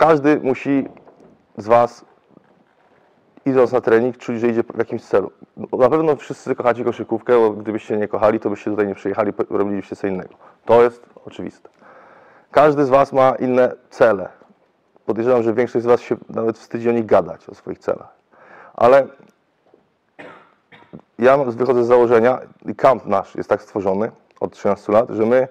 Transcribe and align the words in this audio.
każdy 0.00 0.40
musi 0.42 0.88
z 1.56 1.66
Was, 1.66 2.04
idąc 3.46 3.72
na 3.72 3.80
trening, 3.80 4.16
czuć, 4.16 4.40
że 4.40 4.48
idzie 4.48 4.62
w 4.62 4.78
jakimś 4.78 5.02
celu. 5.02 5.30
Na 5.72 5.90
pewno 5.90 6.16
wszyscy 6.16 6.54
kochacie 6.54 6.84
koszykówkę, 6.84 7.38
bo 7.38 7.50
gdybyście 7.50 7.96
nie 7.96 8.08
kochali, 8.08 8.40
to 8.40 8.50
byście 8.50 8.70
tutaj 8.70 8.86
nie 8.86 8.94
przyjechali, 8.94 9.32
robilibyście 9.50 9.96
co 9.96 10.06
innego. 10.06 10.34
To 10.64 10.82
jest 10.82 11.06
oczywiste. 11.24 11.68
Każdy 12.50 12.84
z 12.84 12.88
Was 12.88 13.12
ma 13.12 13.34
inne 13.34 13.72
cele. 13.90 14.28
Podejrzewam, 15.06 15.42
że 15.42 15.54
większość 15.54 15.84
z 15.84 15.86
Was 15.86 16.00
się 16.00 16.16
nawet 16.28 16.58
wstydzi 16.58 16.88
o 16.88 16.92
nich 16.92 17.06
gadać, 17.06 17.48
o 17.48 17.54
swoich 17.54 17.78
celach. 17.78 18.14
Ale 18.74 19.06
ja 21.18 21.38
wychodzę 21.38 21.84
z 21.84 21.86
założenia, 21.86 22.38
i 22.66 22.74
kamp 22.74 23.06
nasz 23.06 23.34
jest 23.34 23.48
tak 23.48 23.62
stworzony 23.62 24.10
od 24.40 24.52
13 24.52 24.92
lat, 24.92 25.10
że 25.10 25.26
my 25.26 25.48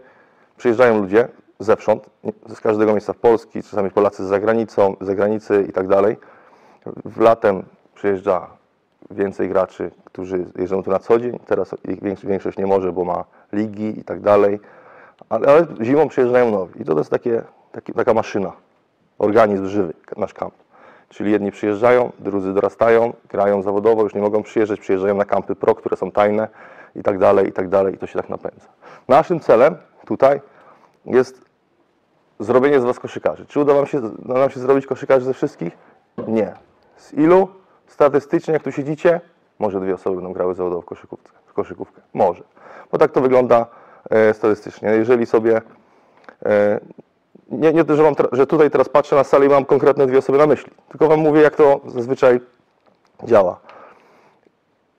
przyjeżdżają 0.57 1.02
ludzie 1.02 1.27
zewsząd, 1.60 2.10
z 2.48 2.60
każdego 2.60 2.91
miejsca 2.91 3.13
w 3.13 3.18
Polski, 3.18 3.63
czasami 3.63 3.91
Polacy 3.91 4.26
z 4.26 4.27
zagranicą, 4.27 4.95
z 5.02 5.05
zagranicy 5.05 5.66
i 5.70 5.73
tak 5.73 5.88
dalej. 5.88 6.18
Latem 7.18 7.63
przyjeżdża 7.95 8.48
więcej 9.12 9.49
graczy, 9.49 9.91
którzy 10.05 10.45
jeżdżą 10.55 10.84
tu 10.84 10.91
na 10.91 10.99
co 10.99 11.20
dzień. 11.20 11.40
Teraz 11.45 11.76
większość, 12.23 12.58
nie 12.58 12.68
może, 12.68 12.91
bo 12.91 13.05
ma 13.05 13.23
ligi 13.54 13.99
i 13.99 14.04
tak 14.04 14.20
dalej. 14.20 14.59
Ale, 15.30 15.48
ale 15.48 15.68
zimą 15.82 16.08
przyjeżdżają 16.08 16.52
nowi. 16.52 16.82
I 16.82 16.85
to 16.85 16.98
jest 16.98 17.09
takie, 17.09 17.41
taki, 17.71 17.94
taka 17.94 18.13
maszyna, 18.13 18.52
organizm 19.18 19.68
żywy, 19.68 19.94
nasz 20.18 20.34
kamp. 20.34 20.54
Czyli 21.10 21.32
jedni 21.32 21.52
przyjeżdżają, 21.52 22.12
drudzy 22.20 22.54
dorastają, 22.54 23.13
grają 23.30 23.62
zawodowo, 23.62 24.04
już 24.04 24.16
nie 24.16 24.21
mogą 24.21 24.44
przyjeżdżać, 24.44 24.80
przyjeżdżają 24.80 25.16
na 25.16 25.26
kampy 25.26 25.55
pro, 25.55 25.76
które 25.76 25.98
są 25.98 26.12
tajne 26.12 26.48
i 26.96 27.04
tak 27.04 27.18
dalej, 27.18 27.48
i 27.48 27.52
tak 27.52 27.70
dalej. 27.70 27.96
I 27.96 27.98
to 27.98 28.07
się 28.07 28.20
tak 28.20 28.30
napędza. 28.30 28.68
Naszym 29.07 29.40
celem 29.40 29.76
tutaj 30.05 30.41
jest 31.05 31.48
zrobienie 32.39 32.79
z 32.79 32.84
Was 32.84 32.99
koszykarzy. 32.99 33.45
Czy 33.45 33.59
uda 33.59 33.85
się, 33.85 34.02
nam 34.25 34.49
się 34.49 34.59
zrobić 34.59 34.85
koszykarzy 34.85 35.26
ze 35.26 35.34
wszystkich? 35.34 35.77
Nie. 36.27 36.54
Z 36.98 37.13
ilu? 37.13 37.48
Statystycznie, 37.87 38.54
jak 38.54 38.63
tu 38.63 38.71
siedzicie, 38.71 39.21
może 39.59 39.79
dwie 39.79 39.93
osoby 39.93 40.15
będą 40.15 40.34
grały 40.34 40.55
zawodowo 40.55 40.81
w 40.81 40.85
koszykówkę. 40.85 41.31
W 41.46 41.54
koszykówkę. 41.54 42.01
Może. 42.13 42.43
Bo 42.91 42.98
tak 42.98 43.12
to 43.12 43.21
wygląda 43.21 43.65
e, 44.09 44.34
statystycznie. 44.34 44.90
Jeżeli 44.90 45.26
sobie... 45.26 45.62
E, 46.46 46.79
nie, 47.51 47.73
nie 47.73 47.84
że, 47.87 48.04
mam, 48.04 48.15
że 48.31 48.48
tutaj 48.48 48.71
teraz 48.71 48.90
patrzę 48.90 49.15
na 49.15 49.24
salę 49.24 49.46
i 49.46 49.49
mam 49.49 49.65
konkretne 49.65 50.07
dwie 50.07 50.18
osoby 50.18 50.37
na 50.37 50.48
myśli. 50.48 50.71
Tylko 50.90 51.07
Wam 51.07 51.20
mówię, 51.20 51.41
jak 51.41 51.55
to 51.55 51.79
zazwyczaj 51.85 52.40
działa. 53.24 53.59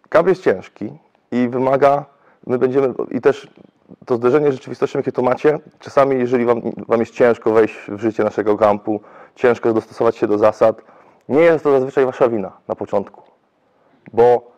Kamp 0.09 0.29
jest 0.29 0.43
ciężki 0.43 0.93
i 1.31 1.49
wymaga, 1.49 2.05
my 2.47 2.59
będziemy, 2.59 2.95
i 3.11 3.21
też 3.21 3.49
to 4.07 4.17
zderzenie 4.17 4.51
z 4.51 4.55
rzeczywistością, 4.55 4.99
jakie 4.99 5.13
to 5.13 5.23
macie, 5.23 5.59
czasami 5.79 6.19
jeżeli 6.19 6.45
wam, 6.45 6.61
wam 6.89 7.01
jest 7.01 7.15
ciężko 7.15 7.53
wejść 7.53 7.75
w 7.89 8.01
życie 8.01 8.25
naszego 8.25 8.59
kampu, 8.59 9.01
ciężko 9.35 9.73
dostosować 9.73 10.17
się 10.17 10.27
do 10.27 10.39
zasad, 10.39 10.83
nie 11.29 11.41
jest 11.41 11.65
to 11.65 11.71
zazwyczaj 11.71 12.07
wasza 12.07 12.29
wina 12.29 12.53
na 12.69 12.75
początku, 12.75 13.23
bo 14.13 14.51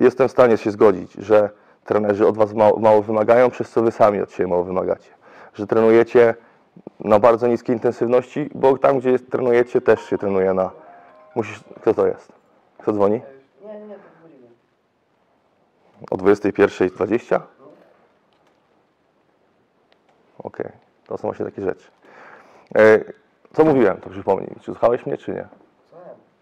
jestem 0.00 0.28
w 0.28 0.30
stanie 0.30 0.56
się 0.56 0.70
zgodzić, 0.70 1.12
że 1.12 1.50
trenerzy 1.84 2.26
od 2.26 2.36
was 2.36 2.54
mało, 2.54 2.78
mało 2.78 3.02
wymagają, 3.02 3.50
przez 3.50 3.70
co 3.70 3.82
wy 3.82 3.92
sami 3.92 4.20
od 4.20 4.32
siebie 4.32 4.48
mało 4.48 4.64
wymagacie, 4.64 5.10
że 5.54 5.66
trenujecie 5.66 6.34
na 7.00 7.18
bardzo 7.18 7.46
niskiej 7.46 7.76
intensywności, 7.76 8.50
bo 8.54 8.78
tam, 8.78 8.98
gdzie 8.98 9.10
jest, 9.10 9.30
trenujecie, 9.30 9.80
też 9.80 10.00
się 10.00 10.18
trenuje 10.18 10.54
na... 10.54 10.70
Musisz... 11.34 11.60
Kto 11.80 11.94
to 11.94 12.06
jest? 12.06 12.32
Kto 12.78 12.92
dzwoni? 12.92 13.20
Nie, 13.62 13.80
nie, 13.80 13.86
nie, 13.86 13.94
to 13.94 14.00
wchodzimy. 14.18 14.48
O 16.10 16.16
21.20? 16.16 17.40
Okej, 20.46 20.72
to 21.06 21.18
są 21.18 21.28
właśnie 21.28 21.44
takie 21.44 21.62
rzeczy. 21.62 21.90
E, 22.76 22.98
co 23.52 23.64
mówiłem, 23.64 23.96
to 23.96 24.10
przypomnij 24.10 24.48
mi. 24.48 24.56
Czy 24.60 24.64
słuchałeś 24.64 25.06
mnie, 25.06 25.18
czy 25.18 25.30
nie? 25.30 25.36
Ja? 25.36 25.48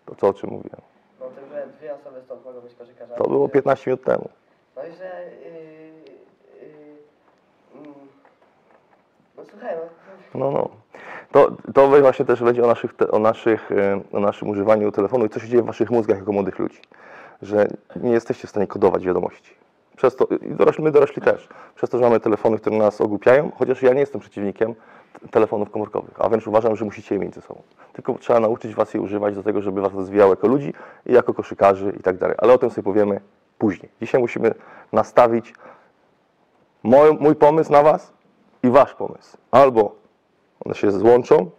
To 0.06 0.14
co, 0.14 0.28
o 0.28 0.34
czym 0.34 0.50
mówiłem? 0.50 0.80
No 1.20 1.26
to, 1.26 1.46
że 1.48 1.66
dwie 1.78 1.94
osoby 1.94 2.22
stąd 2.24 2.44
mogą 2.44 2.60
być 2.60 2.74
koszykarzami. 2.74 3.18
To 3.18 3.28
było 3.28 3.48
15 3.48 3.90
minut 3.90 4.04
temu. 4.04 4.28
No 4.76 4.82
i 4.84 4.92
że... 4.92 5.24
Yy, 5.44 5.50
yy, 6.60 7.88
no 9.36 9.44
słuchaj, 9.50 9.76
no... 10.34 10.40
No, 10.40 10.50
no. 10.50 10.68
To, 11.32 11.50
to 11.74 11.88
właśnie 11.88 12.24
też 12.24 12.42
będzie 12.42 12.64
o, 12.64 12.66
naszych, 12.66 12.94
o, 13.10 13.18
naszych, 13.18 13.72
e, 13.72 14.00
o 14.12 14.20
naszym 14.20 14.48
używaniu 14.48 14.92
telefonu 14.92 15.24
i 15.24 15.28
co 15.28 15.40
się 15.40 15.48
dzieje 15.48 15.62
w 15.62 15.66
waszych 15.66 15.90
mózgach 15.90 16.18
jako 16.18 16.32
młodych 16.32 16.58
ludzi. 16.58 16.78
Że 17.42 17.66
nie 17.96 18.10
jesteście 18.10 18.46
w 18.46 18.50
stanie 18.50 18.66
kodować 18.66 19.06
wiadomości. 19.06 19.63
Przez 19.96 20.16
to, 20.16 20.26
my 20.78 20.90
dorośli 20.90 21.22
też, 21.22 21.48
przez 21.74 21.90
to, 21.90 21.98
że 21.98 22.04
mamy 22.04 22.20
telefony, 22.20 22.58
które 22.58 22.76
nas 22.76 23.00
ogłupiają, 23.00 23.50
chociaż 23.58 23.82
ja 23.82 23.92
nie 23.92 24.00
jestem 24.00 24.20
przeciwnikiem 24.20 24.74
telefonów 25.30 25.70
komórkowych, 25.70 26.14
a 26.18 26.28
wręcz 26.28 26.46
uważam, 26.46 26.76
że 26.76 26.84
musicie 26.84 27.14
je 27.14 27.20
mieć 27.20 27.34
ze 27.34 27.40
sobą. 27.40 27.62
Tylko 27.92 28.14
trzeba 28.14 28.40
nauczyć 28.40 28.74
was 28.74 28.94
je 28.94 29.00
używać 29.00 29.34
do 29.34 29.42
tego, 29.42 29.62
żeby 29.62 29.80
was 29.80 29.94
rozwijało 29.94 30.32
jako 30.32 30.48
ludzi 30.48 30.74
i 31.06 31.12
jako 31.12 31.34
koszykarzy 31.34 31.92
i 32.00 32.02
tak 32.02 32.16
dalej. 32.16 32.36
Ale 32.38 32.52
o 32.52 32.58
tym 32.58 32.70
sobie 32.70 32.82
powiemy 32.82 33.20
później. 33.58 33.88
Dzisiaj 34.00 34.20
musimy 34.20 34.54
nastawić 34.92 35.54
mój, 36.82 37.12
mój 37.20 37.34
pomysł 37.34 37.72
na 37.72 37.82
was 37.82 38.12
i 38.62 38.70
wasz 38.70 38.94
pomysł. 38.94 39.36
Albo 39.50 39.94
one 40.64 40.74
się 40.74 40.90
złączą, 40.90 41.50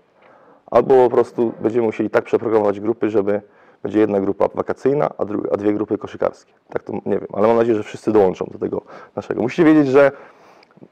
albo 0.71 1.03
po 1.03 1.09
prostu 1.09 1.53
będziemy 1.59 1.85
musieli 1.85 2.09
tak 2.09 2.23
przeprogramować 2.23 2.79
grupy, 2.79 3.09
żeby 3.09 3.41
będzie 3.85 3.99
jedna 3.99 4.19
grupa 4.19 4.49
wakacyjna, 4.55 5.09
a, 5.17 5.23
a 5.53 5.57
dwie 5.57 5.73
grupy 5.73 5.97
koszykarskie. 5.97 6.53
Tak 6.69 6.83
to 6.83 6.93
nie 6.93 7.19
wiem, 7.19 7.27
ale 7.33 7.47
mam 7.47 7.57
nadzieję, 7.57 7.77
że 7.77 7.83
wszyscy 7.83 8.11
dołączą 8.11 8.45
do 8.51 8.59
tego 8.59 8.81
naszego. 9.15 9.41
Musicie 9.41 9.63
wiedzieć, 9.63 9.87
że 9.87 10.11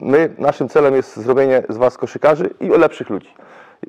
my, 0.00 0.34
naszym 0.38 0.68
celem 0.68 0.94
jest 0.94 1.16
zrobienie 1.16 1.62
z 1.68 1.76
Was 1.76 1.96
koszykarzy 1.96 2.50
i 2.60 2.68
lepszych 2.68 3.10
ludzi. 3.10 3.28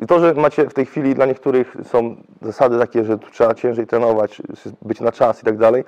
I 0.02 0.08
to, 0.08 0.20
że 0.20 0.34
macie 0.34 0.70
w 0.70 0.74
tej 0.74 0.86
chwili 0.86 1.16
dla 1.16 1.26
niektórych 1.26 1.78
są 1.84 2.16
zasady 2.42 2.80
takie, 2.80 3.04
że 3.04 3.18
trzeba 3.18 3.54
ciężej 3.54 3.88
trenować, 3.88 4.42
być 4.82 5.02
na 5.02 5.12
czas 5.12 5.42
i 5.42 5.46
tak 5.46 5.58
dalej. 5.58 5.84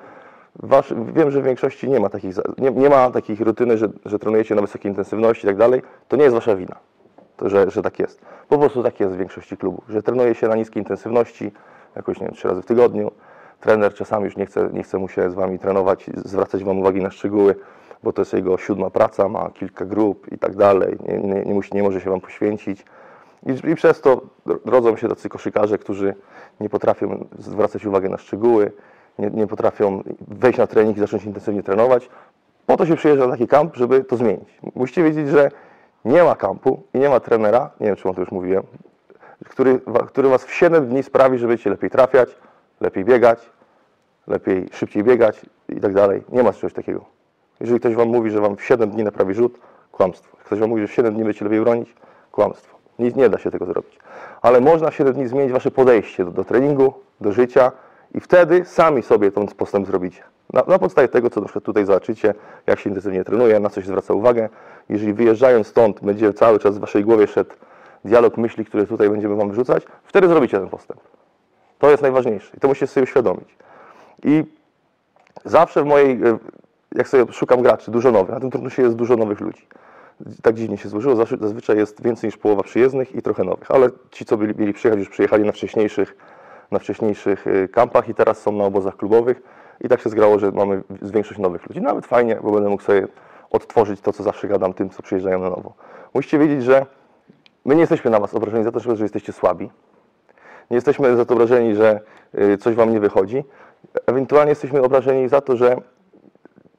Wasz, 0.55 0.93
wiem, 1.13 1.31
że 1.31 1.41
w 1.41 1.45
większości 1.45 1.89
nie 1.89 1.99
ma, 1.99 2.09
takich, 2.09 2.35
nie, 2.57 2.71
nie 2.71 2.89
ma 2.89 3.11
takich 3.11 3.41
rutyny, 3.41 3.77
że, 3.77 3.89
że 4.05 4.19
trenujecie 4.19 4.55
na 4.55 4.61
wysokiej 4.61 4.91
intensywności 4.91 5.47
i 5.47 5.49
tak 5.49 5.57
dalej. 5.57 5.81
To 6.07 6.15
nie 6.17 6.23
jest 6.23 6.35
Wasza 6.35 6.55
wina 6.55 6.75
to, 7.37 7.49
że, 7.49 7.71
że 7.71 7.81
tak 7.81 7.99
jest. 7.99 8.21
Po 8.49 8.57
prostu 8.57 8.83
tak 8.83 8.99
jest 8.99 9.13
w 9.13 9.17
większości 9.17 9.57
klubów, 9.57 9.83
że 9.89 10.03
trenuje 10.03 10.35
się 10.35 10.47
na 10.47 10.55
niskiej 10.55 10.83
intensywności, 10.83 11.51
jakoś 11.97 12.19
nie 12.19 12.25
wiem, 12.25 12.35
trzy 12.35 12.47
razy 12.47 12.61
w 12.61 12.65
tygodniu. 12.65 13.11
Trener 13.59 13.93
czasami 13.93 14.25
już 14.25 14.37
nie 14.37 14.45
chce, 14.45 14.69
nie 14.73 14.83
chce 14.83 14.97
mu 14.97 15.07
się 15.07 15.31
z 15.31 15.33
wami 15.33 15.59
trenować, 15.59 16.05
zwracać 16.15 16.63
wam 16.63 16.79
uwagi 16.79 17.01
na 17.01 17.11
szczegóły, 17.11 17.55
bo 18.03 18.13
to 18.13 18.21
jest 18.21 18.33
jego 18.33 18.57
siódma 18.57 18.89
praca, 18.89 19.29
ma 19.29 19.49
kilka 19.49 19.85
grup 19.85 20.31
i 20.31 20.37
tak 20.37 20.55
dalej. 20.55 20.97
Nie, 21.07 21.17
nie, 21.17 21.41
nie, 21.43 21.53
musi, 21.53 21.75
nie 21.75 21.83
może 21.83 22.01
się 22.01 22.09
wam 22.09 22.21
poświęcić. 22.21 22.85
I, 23.45 23.69
I 23.71 23.75
przez 23.75 24.01
to 24.01 24.21
rodzą 24.65 24.97
się 24.97 25.09
tacy 25.09 25.29
koszykarze, 25.29 25.77
którzy 25.77 26.15
nie 26.59 26.69
potrafią 26.69 27.25
zwracać 27.39 27.85
uwagi 27.85 28.09
na 28.09 28.17
szczegóły, 28.17 28.71
nie, 29.19 29.29
nie 29.29 29.47
potrafią 29.47 30.03
wejść 30.27 30.59
na 30.59 30.67
trening 30.67 30.97
i 30.97 30.99
zacząć 30.99 31.25
intensywnie 31.25 31.63
trenować. 31.63 32.09
Po 32.65 32.77
to 32.77 32.85
się 32.85 32.95
przyjeżdża 32.95 33.25
na 33.25 33.31
taki 33.31 33.47
kamp, 33.47 33.75
żeby 33.75 34.03
to 34.03 34.17
zmienić. 34.17 34.59
Musicie 34.75 35.03
wiedzieć, 35.03 35.27
że 35.29 35.51
nie 36.05 36.23
ma 36.23 36.35
kampu 36.35 36.83
i 36.93 36.99
nie 36.99 37.09
ma 37.09 37.19
trenera, 37.19 37.71
nie 37.79 37.87
wiem 37.87 37.95
czy 37.95 38.03
wam 38.03 38.15
to 38.15 38.21
już 38.21 38.31
mówiłem, 38.31 38.63
który, 39.45 39.79
który 40.07 40.29
was 40.29 40.45
w 40.45 40.53
7 40.53 40.87
dni 40.87 41.03
sprawi, 41.03 41.37
że 41.37 41.47
będziecie 41.47 41.69
lepiej 41.69 41.89
trafiać, 41.89 42.29
lepiej 42.81 43.05
biegać, 43.05 43.49
lepiej, 44.27 44.69
szybciej 44.71 45.03
biegać 45.03 45.41
i 45.69 45.81
tak 45.81 45.93
dalej. 45.93 46.23
Nie 46.29 46.43
ma 46.43 46.53
czegoś 46.53 46.73
takiego. 46.73 47.05
Jeżeli 47.59 47.79
ktoś 47.79 47.95
wam 47.95 48.07
mówi, 48.07 48.31
że 48.31 48.41
wam 48.41 48.55
w 48.55 48.63
7 48.63 48.89
dni 48.89 49.03
naprawi 49.03 49.33
rzut, 49.33 49.59
kłamstwo. 49.91 50.37
Ktoś 50.37 50.59
wam 50.59 50.69
mówi, 50.69 50.81
że 50.81 50.87
w 50.87 50.93
7 50.93 51.13
dni 51.13 51.23
będziecie 51.23 51.45
lepiej 51.45 51.61
bronić, 51.61 51.95
kłamstwo. 52.31 52.77
Nic 52.99 53.15
nie 53.15 53.29
da 53.29 53.37
się 53.37 53.51
tego 53.51 53.65
zrobić. 53.65 53.99
Ale 54.41 54.61
można 54.61 54.91
w 54.91 54.95
7 54.95 55.13
dni 55.13 55.27
zmienić 55.27 55.51
wasze 55.53 55.71
podejście 55.71 56.25
do, 56.25 56.31
do 56.31 56.43
treningu, 56.43 56.93
do 57.21 57.31
życia 57.31 57.71
i 58.13 58.19
wtedy 58.19 58.65
sami 58.65 59.03
sobie 59.03 59.31
ten 59.31 59.47
postęp 59.47 59.87
zrobicie. 59.87 60.23
Na, 60.53 60.63
na 60.67 60.79
podstawie 60.79 61.07
tego, 61.07 61.29
co 61.29 61.39
na 61.39 61.45
przykład 61.45 61.63
tutaj 61.63 61.85
zobaczycie, 61.85 62.33
jak 62.67 62.79
się 62.79 62.89
intensywnie 62.89 63.23
trenuje, 63.23 63.59
na 63.59 63.69
co 63.69 63.81
się 63.81 63.87
zwraca 63.87 64.13
uwagę. 64.13 64.49
Jeżeli 64.89 65.13
wyjeżdżając 65.13 65.67
stąd 65.67 65.99
będzie 66.01 66.33
cały 66.33 66.59
czas 66.59 66.77
w 66.77 66.79
waszej 66.79 67.03
głowie 67.03 67.27
szedł 67.27 67.55
dialog 68.05 68.37
myśli, 68.37 68.65
które 68.65 68.85
tutaj 68.85 69.09
będziemy 69.09 69.35
wam 69.35 69.51
wrzucać, 69.51 69.83
wtedy 70.03 70.27
zrobicie 70.27 70.59
ten 70.59 70.69
postęp. 70.69 71.01
To 71.79 71.89
jest 71.89 72.03
najważniejsze 72.03 72.57
i 72.57 72.59
to 72.59 72.67
musicie 72.67 72.87
sobie 72.87 73.03
uświadomić. 73.03 73.55
I 74.23 74.43
zawsze 75.45 75.83
w 75.83 75.85
mojej, 75.85 76.11
e, 76.11 76.37
jak 76.95 77.07
sobie 77.07 77.33
szukam 77.33 77.61
graczy, 77.61 77.91
dużo 77.91 78.11
nowych, 78.11 78.29
na 78.29 78.39
tym 78.39 78.51
turnusie 78.51 78.81
jest 78.81 78.95
dużo 78.95 79.15
nowych 79.15 79.39
ludzi. 79.39 79.67
Tak 80.41 80.55
dziwnie 80.55 80.77
się 80.77 80.89
złożyło, 80.89 81.15
zazwyczaj 81.15 81.77
jest 81.77 82.03
więcej 82.03 82.27
niż 82.27 82.37
połowa 82.37 82.63
przyjezdnych 82.63 83.15
i 83.15 83.21
trochę 83.21 83.43
nowych, 83.43 83.71
ale 83.71 83.89
ci, 84.11 84.25
co 84.25 84.37
byli, 84.37 84.53
mieli 84.57 84.73
przyjechać, 84.73 84.99
już 84.99 85.09
przyjechali 85.09 85.43
na 85.43 85.51
wcześniejszych, 85.51 86.17
na 86.71 86.79
wcześniejszych 86.79 87.47
e, 87.47 87.67
kampach 87.67 88.09
i 88.09 88.13
teraz 88.13 88.41
są 88.41 88.51
na 88.51 88.63
obozach 88.63 88.95
klubowych 88.95 89.41
i 89.81 89.89
tak 89.89 90.01
się 90.01 90.09
zgrało, 90.09 90.39
że 90.39 90.51
mamy 90.51 90.83
większość 91.01 91.39
nowych 91.39 91.67
ludzi. 91.69 91.81
Nawet 91.81 92.05
fajnie, 92.05 92.39
bo 92.43 92.51
będę 92.51 92.69
mógł 92.69 92.83
sobie 92.83 93.07
odtworzyć 93.51 94.01
to, 94.01 94.13
co 94.13 94.23
zawsze 94.23 94.47
gadam 94.47 94.73
tym, 94.73 94.89
co 94.89 95.03
przyjeżdżają 95.03 95.39
na 95.39 95.49
nowo. 95.49 95.73
Musicie 96.13 96.39
wiedzieć, 96.39 96.63
że 96.63 96.85
my 97.67 97.75
nie 97.75 97.81
jesteśmy 97.81 98.11
na 98.11 98.19
was 98.19 98.33
obrażeni 98.33 98.63
za 98.63 98.71
to, 98.71 98.79
że 98.79 99.03
jesteście 99.03 99.33
słabi. 99.33 99.69
Nie 100.71 100.75
jesteśmy 100.75 101.17
za 101.17 101.25
to 101.25 101.33
obrażeni, 101.33 101.75
że 101.75 101.99
y, 102.39 102.57
coś 102.57 102.75
wam 102.75 102.91
nie 102.91 102.99
wychodzi. 102.99 103.43
Ewentualnie 104.05 104.49
jesteśmy 104.49 104.81
obrażeni 104.81 105.29
za 105.29 105.41
to, 105.41 105.57
że 105.57 105.77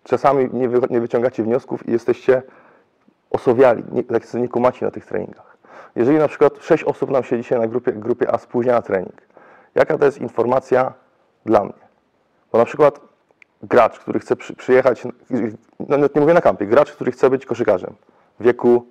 czasami 0.05 0.49
nie, 0.52 0.69
wy, 0.69 0.81
nie 0.90 1.00
wyciągacie 1.00 1.43
wniosków 1.43 1.88
i 1.88 1.93
jesteście 1.93 2.43
osowiali, 3.31 3.85
nie, 3.93 4.05
tak 4.05 4.35
nie 4.35 4.49
kumaci 4.49 4.85
na 4.85 4.90
tych 4.90 5.06
treningach. 5.06 5.56
Jeżeli 5.96 6.19
na 6.19 6.29
przykład 6.29 6.52
6 6.61 6.85
osób 6.85 7.11
nam 7.11 7.25
się 7.25 7.37
dzisiaj 7.37 7.58
na 7.58 7.67
grupie, 7.67 7.93
grupie 7.93 8.35
A 8.35 8.38
spóźnia 8.38 8.73
na 8.73 8.82
trening, 8.82 9.23
jaka 9.75 9.99
to 9.99 10.05
jest 10.05 10.19
informacja 10.20 10.93
dla 11.46 11.64
mnie? 11.64 11.88
Bo 12.52 12.58
na 12.58 12.64
przykład 12.64 13.00
gracz, 13.62 13.99
który 13.99 14.19
chce 14.20 14.37
przy, 14.37 14.55
przyjechać, 14.55 15.05
no 15.05 15.11
nawet 15.88 16.14
nie 16.14 16.20
mówię 16.20 16.35
na 16.35 16.40
kampie, 16.40 16.67
gracz, 16.67 16.93
który 16.93 17.12
chce 17.12 17.31
być 17.31 17.46
koszykarzem 17.46 17.94
w 18.40 18.44
wieku 18.44 18.87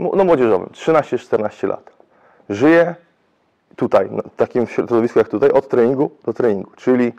no, 0.00 0.24
młodzieżowym, 0.24 0.68
13-14 0.68 1.68
lat, 1.68 1.90
żyje 2.48 2.94
tutaj, 3.76 4.08
w 4.32 4.36
takim 4.36 4.66
środowisku 4.66 5.18
jak 5.18 5.28
tutaj, 5.28 5.50
od 5.50 5.68
treningu 5.68 6.10
do 6.24 6.32
treningu. 6.32 6.70
Czyli 6.76 7.12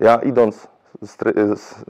ja 0.00 0.16
idąc, 0.16 0.68
z, 1.02 1.16
z, 1.60 1.84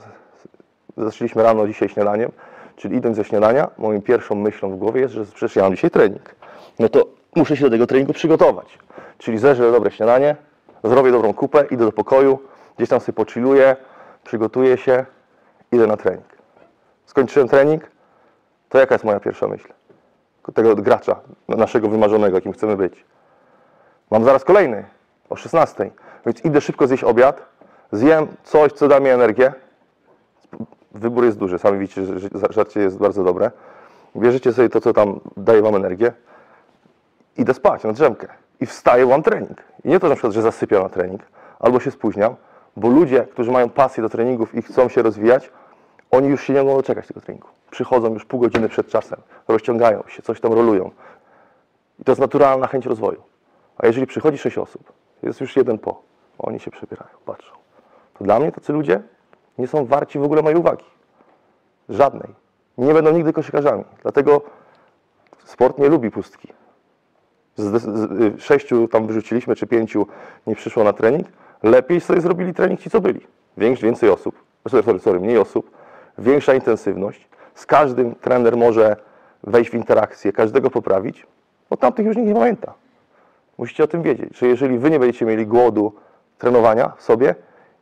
zaczęliśmy 0.97 1.43
rano 1.43 1.67
dzisiaj 1.67 1.89
śniadaniem, 1.89 2.33
czyli 2.77 2.97
idąc 2.97 3.17
ze 3.17 3.25
śniadania, 3.25 3.71
moją 3.79 4.03
pierwszą 4.03 4.35
myślą 4.35 4.71
w 4.71 4.77
głowie 4.77 5.01
jest, 5.01 5.15
że 5.15 5.25
przecież 5.25 5.57
ja 5.57 5.63
mam 5.63 5.75
dzisiaj 5.75 5.91
trening. 5.91 6.35
No 6.79 6.89
to 6.89 7.07
muszę 7.37 7.57
się 7.57 7.65
do 7.65 7.71
tego 7.71 7.87
treningu 7.87 8.13
przygotować. 8.13 8.79
Czyli 9.19 9.39
zeżrę 9.39 9.73
dobre 9.73 9.91
śniadanie, 9.91 10.37
zrobię 10.85 11.13
dobrą 11.13 11.35
kupę, 11.35 11.65
idę 11.71 11.85
do 11.85 11.93
pokoju, 11.93 12.39
gdzieś 12.77 12.89
tam 12.89 13.01
sobie 13.01 13.17
pochilluję, 13.17 13.77
przygotuję 14.25 14.77
się, 14.77 15.07
idę 15.73 15.87
na 15.87 15.97
trening. 15.97 16.27
Skończyłem 17.07 17.49
trening, 17.49 17.91
to 18.69 18.79
jaka 18.79 18.95
jest 18.95 19.05
moja 19.05 19.21
pierwsza 19.21 19.49
myśl? 19.49 19.69
Tego 20.55 20.77
gracza, 20.77 21.17
naszego 21.49 21.89
wymarzonego, 21.89 22.37
jakim 22.37 22.53
chcemy 22.53 22.77
być. 22.77 23.05
Mam 24.11 24.25
zaraz 24.25 24.44
kolejny, 24.44 24.85
o 25.31 25.37
16. 25.37 25.91
Więc 26.27 26.44
idę 26.44 26.61
szybko 26.61 26.87
zjeść 26.87 27.05
obiad, 27.05 27.43
zjem 27.93 28.27
coś, 28.44 28.73
co 28.73 28.89
da 28.89 29.00
mi 29.00 29.09
energię. 29.09 29.53
Wybór 30.93 31.25
jest 31.25 31.39
duży, 31.39 31.59
sami 31.59 31.79
widzicie, 31.79 32.05
że 32.05 32.29
żarcie 32.50 32.81
jest 32.81 32.99
bardzo 32.99 33.25
dobre. 33.25 33.50
Bierzecie 34.17 34.53
sobie 34.53 34.69
to, 34.69 34.81
co 34.81 34.93
tam 34.93 35.21
daje 35.37 35.62
wam 35.62 35.77
energię. 35.77 36.12
Idę 37.37 37.55
spać 37.55 37.85
na 37.85 37.93
drzemkę. 37.93 38.29
I 38.61 38.67
wstaję, 38.67 39.06
mam 39.06 39.23
trening. 39.23 39.62
I 39.85 39.88
nie 39.88 40.00
to 40.00 40.09
na 40.09 40.15
przykład, 40.15 40.33
że 40.33 40.43
zasypiam 40.43 40.83
na 40.83 40.88
trening, 40.88 41.23
albo 41.61 41.81
się 41.81 41.91
spóźniam, 41.91 42.35
bo 42.77 42.88
ludzie, 42.88 43.27
którzy 43.33 43.50
mają 43.50 43.71
pasję 43.71 44.03
do 44.03 44.09
treningów 44.09 44.55
i 44.55 44.62
chcą 44.62 44.88
się 44.88 45.03
rozwijać, 45.03 45.50
oni 46.12 46.29
już 46.29 46.44
się 46.44 46.53
nie 46.53 46.62
mogą 46.62 46.76
doczekać 46.76 47.06
tego 47.06 47.20
treningu. 47.20 47.49
Przychodzą 47.70 48.14
już 48.14 48.25
pół 48.25 48.41
godziny 48.41 48.69
przed 48.69 48.88
czasem, 48.88 49.20
rozciągają 49.49 50.03
się, 50.09 50.23
coś 50.23 50.41
tam 50.41 50.53
rolują. 50.53 50.91
I 51.99 52.05
to 52.05 52.12
jest 52.12 52.20
naturalna 52.20 52.67
chęć 52.67 52.87
rozwoju. 52.87 53.23
A 53.79 53.87
jeżeli 53.87 54.06
przychodzi 54.06 54.38
sześć 54.38 54.59
osób, 54.59 54.93
jest 55.23 55.41
już 55.41 55.56
jeden 55.56 55.79
po, 55.79 56.03
oni 56.38 56.61
się 56.61 56.70
przebierają, 56.70 57.11
patrzą. 57.25 57.55
To 58.19 58.25
dla 58.25 58.41
mnie 58.41 58.53
tacy 58.53 58.73
ludzie 58.73 59.03
nie 59.59 59.69
są 59.69 59.87
warci 59.87 60.19
w 60.19 60.23
ogóle 60.23 60.43
mojej 60.43 60.59
uwagi. 60.59 60.85
Żadnej. 61.88 62.35
Nie 62.79 62.94
będą 62.94 63.12
nigdy 63.12 63.32
koszykarzami. 63.32 63.85
Dlatego 64.03 64.43
sport 65.44 65.79
nie 65.79 65.88
lubi 65.88 66.11
pustki. 66.11 66.49
Z, 67.56 67.82
z, 67.82 67.82
z, 67.82 68.43
sześciu 68.43 68.88
tam 68.88 69.06
wyrzuciliśmy, 69.06 69.56
czy 69.56 69.67
pięciu 69.67 70.06
nie 70.47 70.55
przyszło 70.55 70.85
na 70.85 70.93
trening. 70.93 71.26
Lepiej 71.62 72.00
sobie 72.00 72.20
zrobili 72.20 72.55
trening 72.55 72.81
ci, 72.81 72.91
co 72.91 73.00
byli. 73.00 73.20
Większy, 73.56 73.87
więcej 73.87 74.11
osób, 74.11 74.35
sorry, 74.69 74.99
sorry, 74.99 75.20
mniej 75.20 75.38
osób, 75.38 75.70
większa 76.23 76.55
intensywność. 76.55 77.29
Z 77.55 77.67
każdym 77.67 78.15
trener 78.15 78.57
może 78.57 78.97
wejść 79.45 79.71
w 79.71 79.75
interakcję, 79.75 80.33
każdego 80.33 80.71
poprawić. 80.71 81.27
No 81.71 81.77
tamtych 81.77 82.07
już 82.07 82.17
nikt 82.17 82.29
nie 82.29 82.35
pamięta. 82.35 82.75
Musicie 83.59 83.85
o 83.85 83.87
tym 83.87 84.03
wiedzieć, 84.03 84.39
że 84.39 84.47
jeżeli 84.47 84.79
wy 84.79 84.91
nie 84.91 84.99
będziecie 84.99 85.27
mieli 85.27 85.47
głodu 85.47 85.93
trenowania 86.39 86.93
w 86.97 87.03
sobie, 87.03 87.35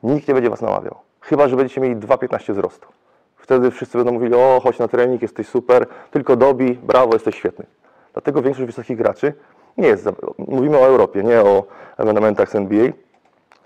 nikt 0.03 0.29
nie 0.29 0.35
będzie 0.35 0.51
was 0.51 0.61
namawiał. 0.61 0.95
Chyba, 1.21 1.49
że 1.49 1.57
będziecie 1.57 1.81
mieli 1.81 1.97
2,15 1.97 2.53
wzrostu. 2.53 2.89
Wtedy 3.37 3.71
wszyscy 3.71 3.99
będą 3.99 4.13
mówili, 4.13 4.35
o 4.35 4.61
chodź 4.63 4.79
na 4.79 4.89
trening, 4.89 5.23
jesteś 5.23 5.49
super, 5.49 5.87
tylko 6.11 6.37
dobi, 6.37 6.75
brawo, 6.75 7.13
jesteś 7.13 7.37
świetny. 7.37 7.67
Dlatego 8.13 8.43
większość 8.43 8.67
wysokich 8.67 8.97
graczy 8.97 9.33
nie 9.79 9.89
jest, 9.89 10.09
mówimy 10.39 10.79
o 10.79 10.87
Europie, 10.87 11.23
nie 11.23 11.41
o 11.41 11.65
ewenementach 11.97 12.51
z 12.51 12.55
NBA. 12.55 12.93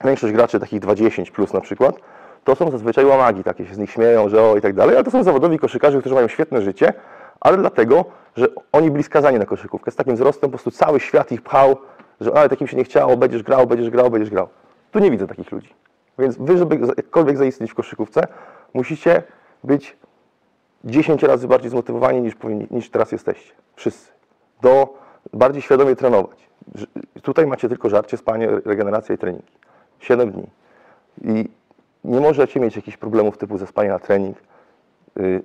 Większość 0.05 0.32
graczy, 0.32 0.61
takich 0.61 0.81
20 0.81 1.23
plus 1.35 1.53
na 1.53 1.61
przykład, 1.61 1.97
to 2.44 2.55
są 2.55 2.70
zazwyczaj 2.70 3.05
łamagi, 3.05 3.44
takie 3.44 3.67
się 3.67 3.75
z 3.75 3.79
nich 3.79 3.91
śmieją, 3.91 4.29
że 4.29 4.43
o 4.43 4.56
i 4.56 4.61
tak 4.61 4.75
dalej, 4.75 4.94
ale 4.94 5.05
to 5.05 5.11
są 5.11 5.23
zawodowi 5.23 5.58
koszykarze, 5.58 6.00
którzy 6.00 6.14
mają 6.14 6.29
świetne 6.29 6.62
życie, 6.62 6.93
ale 7.41 7.56
dlatego, 7.56 8.05
że 8.37 8.46
oni 8.73 8.91
byli 8.91 9.05
skazani 9.05 9.38
na 9.38 9.46
koszykówkę. 9.46 9.91
Z 9.91 9.96
takim 9.96 10.14
wzrostem 10.14 10.50
po 10.50 10.58
prostu 10.58 10.70
cały 10.70 11.00
świat 11.00 11.32
ich 11.32 11.43
pchał, 11.43 11.76
że 12.20 12.38
ale 12.38 12.49
takim 12.49 12.67
się 12.67 12.76
nie 12.76 12.85
chciało, 12.85 13.17
będziesz 13.17 13.43
grał, 13.43 13.67
będziesz 13.67 13.91
grał, 13.91 14.11
będziesz 14.11 14.31
grał. 14.31 14.49
Tu 14.91 14.99
nie 14.99 15.11
widzę 15.11 15.26
takich 15.26 15.52
ludzi. 15.52 15.75
Więc 16.19 16.37
wy, 16.37 16.58
żeby 16.58 16.79
jakkolwiek 16.96 17.37
zaistnieć 17.37 17.70
w 17.70 17.75
koszykówce, 17.75 18.26
musicie 18.75 19.23
być 19.64 19.97
10 20.85 21.23
razy 21.23 21.49
bardziej 21.49 21.70
zmotywowani 21.70 22.20
niż, 22.20 22.35
powinni, 22.35 22.67
niż 22.70 22.90
teraz 22.90 23.12
jesteście. 23.12 23.52
Wszyscy. 23.76 24.12
Do 24.62 24.99
bardziej 25.32 25.62
świadomie 25.62 25.97
trenować. 25.97 26.49
Tutaj 27.23 27.47
macie 27.47 27.69
tylko 27.69 27.88
żarcie, 27.88 28.17
spanie, 28.17 28.49
regeneracja 28.64 29.14
i 29.14 29.19
treningi. 29.19 29.52
7 29.99 30.31
dni. 30.32 30.47
I 31.25 31.49
nie 32.04 32.20
możecie 32.20 32.60
mieć 32.60 32.76
jakichś 32.76 32.96
problemów 32.96 33.38
typu 33.38 33.58
zespanie 33.58 33.88
na 33.88 33.98
trening, 33.98 34.36
y, 35.20 35.42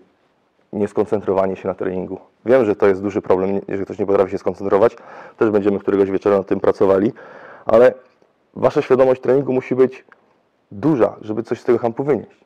nieskoncentrowanie 0.73 1.55
się 1.55 1.67
na 1.67 1.73
treningu. 1.73 2.19
Wiem, 2.45 2.65
że 2.65 2.75
to 2.75 2.87
jest 2.87 3.01
duży 3.01 3.21
problem, 3.21 3.61
jeżeli 3.67 3.85
ktoś 3.85 3.99
nie 3.99 4.05
potrafi 4.05 4.31
się 4.31 4.37
skoncentrować. 4.37 4.95
Też 5.37 5.49
będziemy 5.49 5.79
któregoś 5.79 6.11
wieczora 6.11 6.37
nad 6.37 6.47
tym 6.47 6.59
pracowali, 6.59 7.13
ale 7.65 7.93
wasza 8.55 8.81
świadomość 8.81 9.21
treningu 9.21 9.53
musi 9.53 9.75
być 9.75 10.05
duża, 10.71 11.15
żeby 11.21 11.43
coś 11.43 11.61
z 11.61 11.63
tego 11.63 11.79
kampu 11.79 12.03
wynieść. 12.03 12.45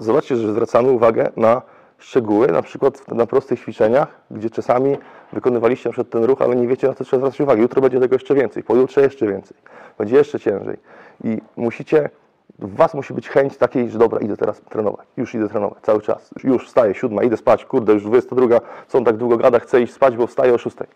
Zobaczcie, 0.00 0.36
że 0.36 0.52
zwracamy 0.52 0.90
uwagę 0.90 1.30
na 1.36 1.62
szczegóły, 1.98 2.46
na 2.46 2.62
przykład 2.62 3.08
na 3.08 3.26
prostych 3.26 3.60
ćwiczeniach, 3.60 4.08
gdzie 4.30 4.50
czasami 4.50 4.96
wykonywaliście 5.32 5.90
przykład 5.90 6.10
ten 6.10 6.24
ruch, 6.24 6.42
ale 6.42 6.56
nie 6.56 6.68
wiecie 6.68 6.88
na 6.88 6.94
co 6.94 7.04
trzeba 7.04 7.20
zwracać 7.20 7.40
uwagę. 7.40 7.62
Jutro 7.62 7.82
będzie 7.82 8.00
tego 8.00 8.14
jeszcze 8.14 8.34
więcej, 8.34 8.62
pojutrze 8.62 9.00
jeszcze 9.00 9.26
więcej, 9.26 9.56
będzie 9.98 10.16
jeszcze 10.16 10.40
ciężej. 10.40 10.76
I 11.24 11.38
musicie, 11.56 12.10
w 12.58 12.76
was 12.76 12.94
musi 12.94 13.14
być 13.14 13.28
chęć 13.28 13.56
takiej, 13.56 13.90
że 13.90 13.98
dobra, 13.98 14.20
idę 14.20 14.36
teraz 14.36 14.60
trenować, 14.60 15.06
już 15.16 15.34
idę 15.34 15.48
trenować, 15.48 15.78
cały 15.82 16.02
czas. 16.02 16.30
Już 16.44 16.66
wstaję, 16.66 16.94
siódma, 16.94 17.22
idę 17.22 17.36
spać, 17.36 17.64
kurde, 17.64 17.92
już 17.92 18.04
22, 18.04 18.60
co 18.88 18.98
on 18.98 19.04
tak 19.04 19.16
długo 19.16 19.36
gada, 19.36 19.58
chcę 19.58 19.80
iść 19.80 19.92
spać, 19.92 20.16
bo 20.16 20.26
wstaję 20.26 20.54
o 20.54 20.58
szóstej. 20.58 20.86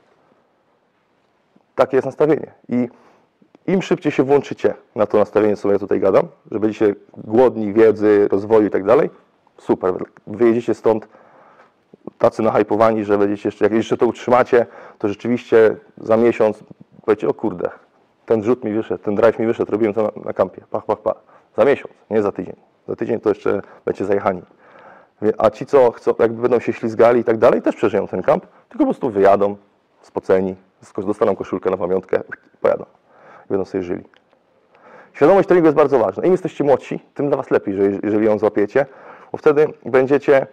Takie 1.74 1.96
jest 1.96 2.06
nastawienie. 2.06 2.52
I 2.68 2.88
im 3.66 3.82
szybciej 3.82 4.12
się 4.12 4.22
włączycie 4.22 4.74
na 4.94 5.06
to 5.06 5.18
nastawienie, 5.18 5.56
co 5.56 5.72
ja 5.72 5.78
tutaj 5.78 6.00
gadam, 6.00 6.28
że 6.50 6.60
będziecie 6.60 6.94
głodni 7.16 7.72
wiedzy, 7.72 8.28
rozwoju 8.30 8.66
i 8.66 8.70
tak 8.70 8.84
dalej, 8.84 9.10
super. 9.58 9.94
Wyjedziecie 10.26 10.74
stąd 10.74 11.08
tacy 12.18 12.42
nahypowani, 12.42 13.04
że 13.04 13.18
będziecie 13.18 13.48
jeszcze, 13.48 13.64
jak 13.64 13.72
jeszcze 13.72 13.96
to 13.96 14.06
utrzymacie, 14.06 14.66
to 14.98 15.08
rzeczywiście 15.08 15.76
za 15.98 16.16
miesiąc 16.16 16.64
powiecie, 17.04 17.28
o 17.28 17.34
kurde, 17.34 17.70
ten 18.26 18.44
rzut 18.44 18.64
mi 18.64 18.72
wyszedł, 18.72 19.04
ten 19.04 19.14
drive 19.14 19.38
mi 19.38 19.46
wyszedł, 19.46 19.72
robiłem 19.72 19.94
to 19.94 20.02
na, 20.02 20.10
na 20.24 20.32
kampie, 20.32 20.62
pach, 20.70 20.84
pach, 20.84 20.98
pach. 20.98 21.16
Za 21.56 21.64
miesiąc, 21.64 21.94
nie 22.10 22.22
za 22.22 22.32
tydzień. 22.32 22.56
Za 22.88 22.96
tydzień 22.96 23.20
to 23.20 23.28
jeszcze 23.28 23.62
będziecie 23.84 24.04
zajechani. 24.04 24.42
A 25.38 25.50
ci, 25.50 25.66
co 25.66 25.90
chcą, 25.90 26.14
jakby 26.18 26.42
będą 26.42 26.60
się 26.60 26.72
ślizgali 26.72 27.20
i 27.20 27.24
tak 27.24 27.38
dalej, 27.38 27.62
też 27.62 27.76
przeżyją 27.76 28.08
ten 28.08 28.22
kamp, 28.22 28.46
tylko 28.46 28.78
po 28.78 28.84
prostu 28.84 29.10
wyjadą, 29.10 29.56
spoceni, 30.02 30.56
dostaną 31.06 31.36
koszulkę 31.36 31.70
na 31.70 31.76
pamiątkę, 31.76 32.20
pojadą 32.60 32.84
i 33.44 33.48
będą 33.48 33.64
sobie 33.64 33.82
żyli. 33.82 34.04
Świadomość 35.12 35.48
treningu 35.48 35.66
jest 35.66 35.76
bardzo 35.76 35.98
ważna. 35.98 36.24
Im 36.24 36.32
jesteście 36.32 36.64
młodsi, 36.64 37.00
tym 37.14 37.28
dla 37.28 37.36
Was 37.36 37.50
lepiej, 37.50 37.74
że 37.74 37.82
jeżeli 38.02 38.26
ją 38.26 38.38
złapiecie, 38.38 38.86
bo 39.32 39.38
wtedy 39.38 39.66
będziecie 39.84 40.46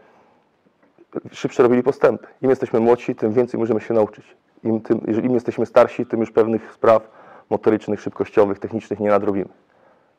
szybsze 1.32 1.64
robili 1.64 1.84
postępy. 1.84 2.28
Im 2.42 2.50
jesteśmy 2.50 2.80
młodsi, 2.80 3.16
tym 3.16 3.34
więcej 3.34 3.60
możemy 3.60 3.82
się 3.82 3.94
nauczyć. 3.94 4.36
Im, 4.64 4.82
tym, 4.82 5.02
jeżeli 5.08 5.28
im 5.28 5.34
jesteśmy 5.34 5.66
starsi, 5.66 6.06
tym 6.06 6.20
już 6.20 6.32
pewnych 6.32 6.74
spraw 6.74 7.10
motorycznych, 7.50 8.02
szybkościowych, 8.02 8.60
technicznych 8.60 9.00
nie 9.00 9.10
nadrobimy. 9.10 9.50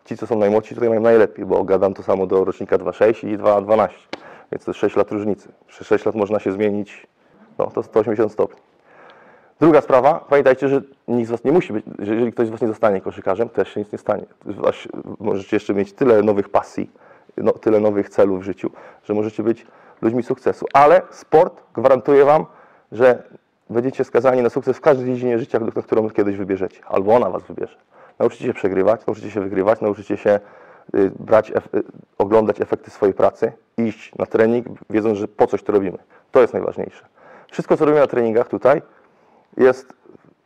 Ci, 0.05 0.17
co 0.17 0.27
są 0.27 0.39
najmłodsi, 0.39 0.75
tutaj 0.75 0.89
mają 0.89 1.01
najlepiej, 1.01 1.47
bo 1.47 1.65
gadam 1.65 1.95
to 1.95 2.03
samo 2.03 2.27
do 2.27 2.45
rocznika 2.45 2.79
2.6 2.79 3.29
i 3.29 3.39
2.12, 3.39 3.89
więc 4.53 4.65
to 4.65 4.71
jest 4.71 4.81
6 4.81 4.97
lat 4.97 5.11
różnicy. 5.11 5.49
Przez 5.67 5.87
6 5.87 6.05
lat 6.05 6.15
można 6.15 6.39
się 6.39 6.53
zmienić, 6.53 7.07
no 7.59 7.67
to 7.67 7.83
180 7.83 8.33
stopni. 8.33 8.61
Druga 9.61 9.81
sprawa, 9.81 10.25
pamiętajcie, 10.29 10.69
że 10.69 10.83
nikt 11.09 11.29
z 11.29 11.31
Was 11.31 11.45
nie 11.45 11.53
musi 11.53 11.73
być, 11.73 11.85
że 11.99 12.13
jeżeli 12.15 12.33
ktoś 12.33 12.47
z 12.47 12.51
Was 12.51 12.61
nie 12.61 12.69
zostanie 12.69 13.01
koszykarzem, 13.01 13.49
też 13.49 13.75
się 13.75 13.81
nic 13.81 13.93
nie 13.93 13.99
stanie. 13.99 14.25
Możecie 15.21 15.57
jeszcze 15.57 15.75
mieć 15.75 15.93
tyle 15.93 16.23
nowych 16.23 16.49
pasji, 16.49 16.91
no, 17.37 17.53
tyle 17.53 17.81
nowych 17.81 18.09
celów 18.09 18.41
w 18.41 18.43
życiu, 18.43 18.71
że 19.05 19.15
możecie 19.15 19.43
być 19.43 19.67
ludźmi 20.03 20.23
sukcesu. 20.23 20.67
Ale 20.73 21.03
sport 21.11 21.63
gwarantuje 21.75 22.25
Wam, 22.25 22.47
że 22.93 23.23
będziecie 23.71 24.05
skazani 24.05 24.43
na 24.43 24.51
sukces 24.51 24.77
w 24.77 24.81
każdej 24.81 25.07
dziedzinie 25.07 25.39
życia, 25.39 25.61
którą 25.85 26.11
kiedyś 26.11 26.37
wybierzecie, 26.37 26.81
albo 26.87 27.15
ona 27.17 27.31
Was 27.31 27.43
wybierze. 27.43 27.77
Nauczycie 28.19 28.45
się 28.45 28.55
przegrywać, 28.55 29.07
nauczycie 29.07 29.31
się 29.31 29.41
wygrywać, 29.41 29.81
nauczycie 29.81 30.17
się 30.17 30.41
y, 30.95 31.11
brać, 31.19 31.51
y, 31.51 31.55
oglądać 32.19 32.61
efekty 32.61 32.91
swojej 32.91 33.15
pracy, 33.15 33.53
iść 33.77 34.15
na 34.19 34.27
trening, 34.27 34.67
wiedząc, 34.91 35.19
że 35.19 35.29
po 35.29 35.47
coś 35.47 35.63
to 35.63 35.73
robimy. 35.73 35.99
To 36.31 36.41
jest 36.41 36.53
najważniejsze. 36.53 37.07
Wszystko, 37.51 37.77
co 37.77 37.85
robimy 37.85 38.01
na 38.01 38.07
treningach 38.07 38.49
tutaj, 38.49 38.83
jest 39.57 39.93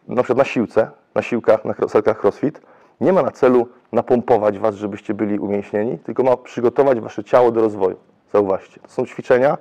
na 0.08 0.22
przykład 0.22 0.38
na 0.38 0.44
siłce, 0.44 0.90
na 1.14 1.22
siłkach, 1.22 1.64
na 1.64 1.88
salkach 1.88 2.24
crossfit, 2.24 2.60
nie 3.00 3.12
ma 3.12 3.22
na 3.22 3.30
celu 3.30 3.68
napompować 3.92 4.58
was, 4.58 4.74
żebyście 4.74 5.14
byli 5.14 5.38
umięśnieni, 5.38 5.98
tylko 5.98 6.22
ma 6.22 6.36
przygotować 6.36 7.00
wasze 7.00 7.24
ciało 7.24 7.50
do 7.50 7.60
rozwoju. 7.60 7.96
Zauważcie, 8.32 8.80
to 8.80 8.88
są 8.88 9.06
ćwiczenia 9.06 9.58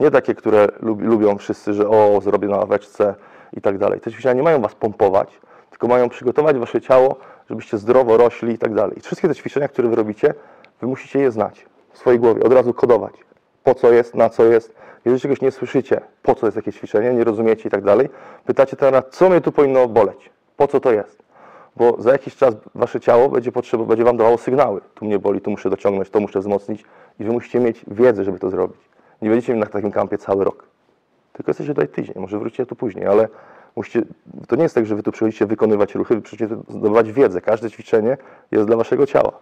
Nie 0.00 0.10
takie, 0.10 0.34
które 0.34 0.68
lubi, 0.80 1.04
lubią 1.04 1.38
wszyscy, 1.38 1.74
że 1.74 1.88
o, 1.88 2.20
zrobię 2.20 2.48
na 2.48 2.56
ławeczce 2.56 3.14
i 3.52 3.60
tak 3.60 3.78
dalej. 3.78 4.00
Te 4.00 4.12
ćwiczenia 4.12 4.34
nie 4.34 4.42
mają 4.42 4.60
was 4.60 4.74
pompować, 4.74 5.40
tylko 5.76 5.88
mają 5.88 6.08
przygotować 6.08 6.58
wasze 6.58 6.80
ciało, 6.80 7.16
żebyście 7.50 7.78
zdrowo 7.78 8.16
rośli 8.16 8.52
i 8.52 8.58
tak 8.58 8.74
dalej. 8.74 8.98
I 8.98 9.00
wszystkie 9.00 9.28
te 9.28 9.34
ćwiczenia, 9.34 9.68
które 9.68 9.88
wy 9.88 9.96
robicie, 9.96 10.34
wy 10.80 10.86
musicie 10.86 11.18
je 11.18 11.30
znać 11.30 11.66
w 11.92 11.98
swojej 11.98 12.20
głowie, 12.20 12.42
od 12.42 12.52
razu 12.52 12.74
kodować. 12.74 13.14
Po 13.64 13.74
co 13.74 13.92
jest, 13.92 14.14
na 14.14 14.30
co 14.30 14.44
jest. 14.44 14.74
Jeżeli 15.04 15.20
czegoś 15.20 15.40
nie 15.40 15.50
słyszycie, 15.50 16.00
po 16.22 16.34
co 16.34 16.46
jest 16.46 16.56
jakieś 16.56 16.76
ćwiczenie, 16.76 17.14
nie 17.14 17.24
rozumiecie 17.24 17.68
i 17.68 17.70
tak 17.70 17.84
dalej, 17.84 18.08
pytacie 18.44 18.76
trenera, 18.76 19.02
co 19.10 19.30
mnie 19.30 19.40
tu 19.40 19.52
powinno 19.52 19.88
boleć, 19.88 20.30
po 20.56 20.68
co 20.68 20.80
to 20.80 20.92
jest. 20.92 21.22
Bo 21.76 21.96
za 21.98 22.12
jakiś 22.12 22.36
czas 22.36 22.54
wasze 22.74 23.00
ciało 23.00 23.28
będzie, 23.28 23.52
potrzeba, 23.52 23.84
będzie 23.84 24.04
wam 24.04 24.16
dawało 24.16 24.38
sygnały. 24.38 24.80
Tu 24.94 25.04
mnie 25.04 25.18
boli, 25.18 25.40
tu 25.40 25.50
muszę 25.50 25.70
dociągnąć, 25.70 26.10
to 26.10 26.20
muszę 26.20 26.40
wzmocnić. 26.40 26.84
I 27.20 27.24
wy 27.24 27.32
musicie 27.32 27.60
mieć 27.60 27.84
wiedzę, 27.88 28.24
żeby 28.24 28.38
to 28.38 28.50
zrobić. 28.50 28.80
Nie 29.22 29.30
będziecie 29.30 29.54
na 29.54 29.66
takim 29.66 29.92
kampie 29.92 30.18
cały 30.18 30.44
rok. 30.44 30.64
Tylko 31.32 31.50
jesteście 31.50 31.74
tutaj 31.74 31.88
tydzień, 31.88 32.14
może 32.16 32.38
wrócicie 32.38 32.66
tu 32.66 32.76
później, 32.76 33.06
ale 33.06 33.28
musicie, 33.76 34.02
to 34.48 34.56
nie 34.56 34.62
jest 34.62 34.74
tak, 34.74 34.86
że 34.86 34.96
wy 34.96 35.02
tu 35.02 35.12
przychodzicie 35.12 35.46
wykonywać 35.46 35.94
ruchy, 35.94 36.14
wy 36.14 36.22
przychodzicie 36.22 36.56
zdobywać 36.68 37.12
wiedzę. 37.12 37.40
Każde 37.40 37.70
ćwiczenie 37.70 38.16
jest 38.50 38.66
dla 38.66 38.76
waszego 38.76 39.06
ciała. 39.06 39.32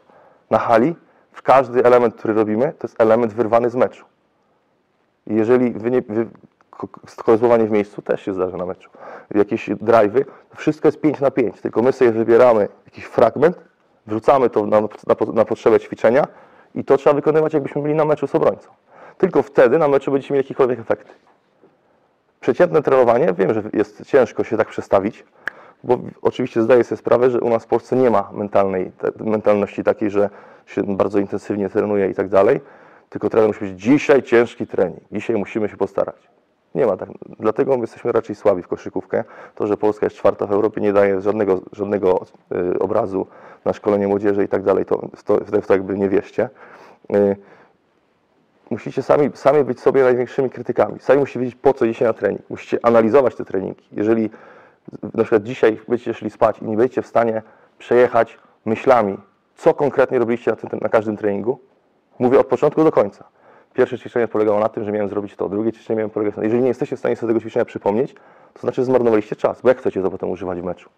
Na 0.50 0.58
hali 0.58 0.94
w 1.32 1.42
każdy 1.42 1.84
element, 1.84 2.14
który 2.14 2.34
robimy, 2.34 2.72
to 2.78 2.86
jest 2.86 3.00
element 3.00 3.32
wyrwany 3.32 3.70
z 3.70 3.74
meczu. 3.74 4.04
I 5.26 5.34
jeżeli 5.34 5.70
wy 5.70 5.90
nie, 5.90 6.02
wy, 6.02 6.26
w 7.66 7.70
miejscu 7.70 8.02
też 8.02 8.22
się 8.22 8.34
zdarza 8.34 8.56
na 8.56 8.66
meczu. 8.66 8.90
Jakieś 9.34 9.68
drive'y, 9.68 10.24
wszystko 10.56 10.88
jest 10.88 11.00
5 11.00 11.20
na 11.20 11.30
5, 11.30 11.60
tylko 11.60 11.82
my 11.82 11.92
sobie 11.92 12.12
wybieramy 12.12 12.68
jakiś 12.84 13.04
fragment, 13.04 13.58
wrzucamy 14.06 14.50
to 14.50 14.66
na, 14.66 14.80
na, 14.80 14.86
na 15.32 15.44
potrzebę 15.44 15.80
ćwiczenia 15.80 16.26
i 16.74 16.84
to 16.84 16.96
trzeba 16.96 17.14
wykonywać, 17.14 17.54
jakbyśmy 17.54 17.82
byli 17.82 17.94
na 17.94 18.04
meczu 18.04 18.26
z 18.26 18.34
obrońcą. 18.34 18.68
Tylko 19.18 19.42
wtedy 19.42 19.78
na 19.78 19.88
meczu 19.88 20.12
będziecie 20.12 20.34
mieli 20.34 20.44
jakiekolwiek 20.44 20.80
efekty. 20.80 21.12
Przeciętne 22.44 22.82
trenowanie, 22.82 23.34
wiem, 23.38 23.54
że 23.54 23.62
jest 23.72 24.06
ciężko 24.06 24.44
się 24.44 24.56
tak 24.56 24.68
przestawić, 24.68 25.24
bo 25.84 25.98
oczywiście 26.22 26.62
zdaję 26.62 26.84
sobie 26.84 26.96
sprawę, 26.96 27.30
że 27.30 27.40
u 27.40 27.48
nas 27.48 27.64
w 27.64 27.66
Polsce 27.66 27.96
nie 27.96 28.10
ma 28.10 28.30
mentalnej, 28.32 28.92
te, 28.98 29.24
mentalności 29.24 29.84
takiej, 29.84 30.10
że 30.10 30.30
się 30.66 30.82
bardzo 30.96 31.18
intensywnie 31.18 31.70
trenuje 31.70 32.10
i 32.10 32.14
tak 32.14 32.28
dalej, 32.28 32.60
tylko 33.08 33.30
trener 33.30 33.48
musi 33.48 33.60
być 33.60 33.82
dzisiaj 33.82 34.22
ciężki 34.22 34.66
trening, 34.66 35.00
dzisiaj 35.12 35.36
musimy 35.36 35.68
się 35.68 35.76
postarać. 35.76 36.28
Nie 36.74 36.86
ma 36.86 36.96
tak. 36.96 37.08
Dlatego 37.40 37.76
my 37.76 37.80
jesteśmy 37.80 38.12
raczej 38.12 38.36
słabi 38.36 38.62
w 38.62 38.68
koszykówkę. 38.68 39.24
To, 39.54 39.66
że 39.66 39.76
Polska 39.76 40.06
jest 40.06 40.16
czwarta 40.16 40.46
w 40.46 40.52
Europie, 40.52 40.80
nie 40.80 40.92
daje 40.92 41.20
żadnego, 41.20 41.60
żadnego 41.72 42.26
y, 42.74 42.78
obrazu 42.78 43.26
na 43.64 43.72
szkolenie 43.72 44.08
młodzieży 44.08 44.44
i 44.44 44.48
tak 44.48 44.62
dalej. 44.62 44.84
To, 44.84 45.08
to, 45.24 45.40
to 45.66 45.72
jakby 45.72 45.98
nie 45.98 46.08
wierzcie. 46.08 46.48
Musicie 48.74 49.02
sami, 49.02 49.30
sami 49.34 49.64
być 49.64 49.80
sobie 49.80 50.02
największymi 50.02 50.50
krytykami. 50.50 51.00
Sami 51.00 51.20
musicie 51.20 51.40
wiedzieć, 51.40 51.54
po 51.54 51.74
co 51.74 51.86
dzisiaj 51.86 52.08
na 52.08 52.14
trening. 52.14 52.50
Musicie 52.50 52.78
analizować 52.82 53.34
te 53.34 53.44
treningi. 53.44 53.84
Jeżeli 53.92 54.30
na 55.14 55.22
przykład 55.24 55.42
dzisiaj 55.42 55.80
będziecie 55.88 56.14
szli 56.14 56.30
spać 56.30 56.58
i 56.58 56.64
nie 56.64 56.76
będziecie 56.76 57.02
w 57.02 57.06
stanie 57.06 57.42
przejechać 57.78 58.38
myślami, 58.64 59.18
co 59.56 59.74
konkretnie 59.74 60.18
robiliście 60.18 60.50
na, 60.50 60.56
tym, 60.56 60.78
na 60.82 60.88
każdym 60.88 61.16
treningu, 61.16 61.60
mówię 62.18 62.40
od 62.40 62.46
początku 62.46 62.84
do 62.84 62.92
końca. 62.92 63.24
Pierwsze 63.74 63.98
ćwiczenie 63.98 64.28
polegało 64.28 64.60
na 64.60 64.68
tym, 64.68 64.84
że 64.84 64.92
miałem 64.92 65.08
zrobić 65.08 65.36
to, 65.36 65.48
drugie 65.48 65.72
ćwiczenie 65.72 65.96
miałem 65.96 66.10
polegać 66.10 66.36
na 66.36 66.42
tym. 66.42 66.44
Jeżeli 66.44 66.62
nie 66.62 66.68
jesteście 66.68 66.96
w 66.96 66.98
stanie 66.98 67.16
sobie 67.16 67.30
tego 67.30 67.40
ćwiczenia 67.40 67.64
przypomnieć, 67.64 68.14
to 68.54 68.60
znaczy, 68.60 68.76
że 68.76 68.84
zmarnowaliście 68.84 69.36
czas, 69.36 69.60
bo 69.62 69.68
jak 69.68 69.78
chcecie 69.78 70.02
to 70.02 70.10
potem 70.10 70.30
używać 70.30 70.60
w 70.60 70.64
meczu? 70.64 70.90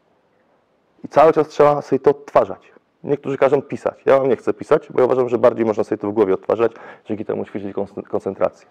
I 1.05 1.09
cały 1.09 1.33
czas 1.33 1.49
trzeba 1.49 1.83
sobie 1.83 2.01
to 2.01 2.11
odtwarzać. 2.11 2.73
Niektórzy 3.05 3.39
każą 3.39 3.63
pisać. 3.63 4.03
Ja 4.07 4.19
nie 4.19 4.37
chcę 4.37 4.55
pisać, 4.55 4.89
bo 4.93 5.01
ja 5.01 5.07
uważam, 5.07 5.29
że 5.29 5.39
bardziej 5.39 5.67
można 5.67 5.85
sobie 5.85 5.99
to 5.99 6.11
w 6.11 6.13
głowie 6.13 6.35
odtwarzać, 6.35 6.73
dzięki 7.05 7.25
temu 7.25 7.45
ćwiczyć 7.45 7.75
koncentrację. 8.09 8.69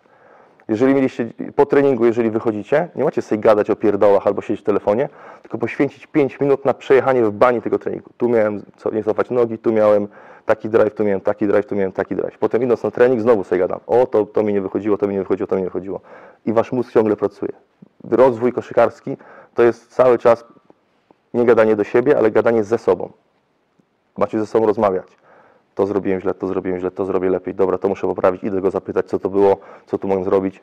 Jeżeli 0.68 0.94
mieliście 0.94 1.34
po 1.56 1.66
treningu, 1.66 2.06
jeżeli 2.06 2.32
wychodzicie, 2.32 2.90
nie 2.96 3.04
macie 3.04 3.22
sobie 3.22 3.42
gadać 3.42 3.70
o 3.70 3.76
pierdołach 3.76 4.28
albo 4.28 4.42
siedzieć 4.42 4.62
w 4.62 4.66
telefonie, 4.66 5.10
tylko 5.42 5.58
poświęcić 5.58 6.08
5 6.08 6.40
minut 6.40 6.66
na 6.66 6.74
przejechanie 6.74 7.24
w 7.24 7.32
bani 7.32 7.62
tego 7.62 7.80
treningu. 7.80 8.10
Tu 8.18 8.30
miałem 8.30 8.64
co, 8.78 8.92
nie 8.92 9.04
cofać 9.04 9.30
nogi, 9.30 9.58
tu 9.58 9.72
miałem 9.72 10.08
taki 10.46 10.70
drive, 10.70 10.94
tu 10.94 11.04
miałem 11.04 11.22
taki 11.22 11.48
drive, 11.48 11.66
tu 11.66 11.76
miałem 11.76 11.92
taki 11.92 12.16
drive. 12.16 12.38
Potem 12.38 12.64
idąc 12.64 12.84
na 12.84 12.92
trening 12.92 13.22
znowu 13.22 13.44
sobie 13.44 13.60
gadam. 13.60 13.80
O, 13.88 14.06
to, 14.06 14.26
to 14.26 14.44
mi 14.44 14.54
nie 14.54 14.62
wychodziło, 14.62 14.98
to 14.98 15.08
mi 15.08 15.14
nie 15.14 15.22
wychodziło, 15.22 15.48
to 15.48 15.56
mi 15.56 15.62
nie 15.62 15.68
wychodziło. 15.68 16.02
I 16.46 16.54
wasz 16.54 16.72
mózg 16.72 16.92
ciągle 16.92 17.16
pracuje. 17.16 17.52
Rozwój 18.12 18.54
koszykarski 18.54 19.18
to 19.54 19.64
jest 19.64 19.88
cały 19.88 20.18
czas 20.18 20.46
nie 21.34 21.46
gadanie 21.46 21.76
do 21.76 21.84
siebie, 21.84 22.18
ale 22.18 22.32
gadanie 22.32 22.64
ze 22.64 22.78
sobą. 22.78 23.12
Macie 24.18 24.40
ze 24.40 24.46
sobą 24.46 24.66
rozmawiać. 24.66 25.08
To 25.76 25.86
zrobiłem 25.86 26.22
źle, 26.22 26.34
to 26.34 26.48
zrobiłem 26.48 26.80
źle, 26.80 26.92
to 26.92 27.06
zrobię 27.06 27.30
lepiej. 27.30 27.56
Dobra, 27.56 27.78
to 27.78 27.90
muszę 27.90 28.08
poprawić, 28.08 28.44
idę 28.44 28.62
go 28.62 28.72
zapytać, 28.72 29.06
co 29.06 29.20
to 29.20 29.30
było, 29.30 29.58
co 29.86 29.98
tu 29.98 30.08
mogę 30.08 30.24
zrobić. 30.24 30.62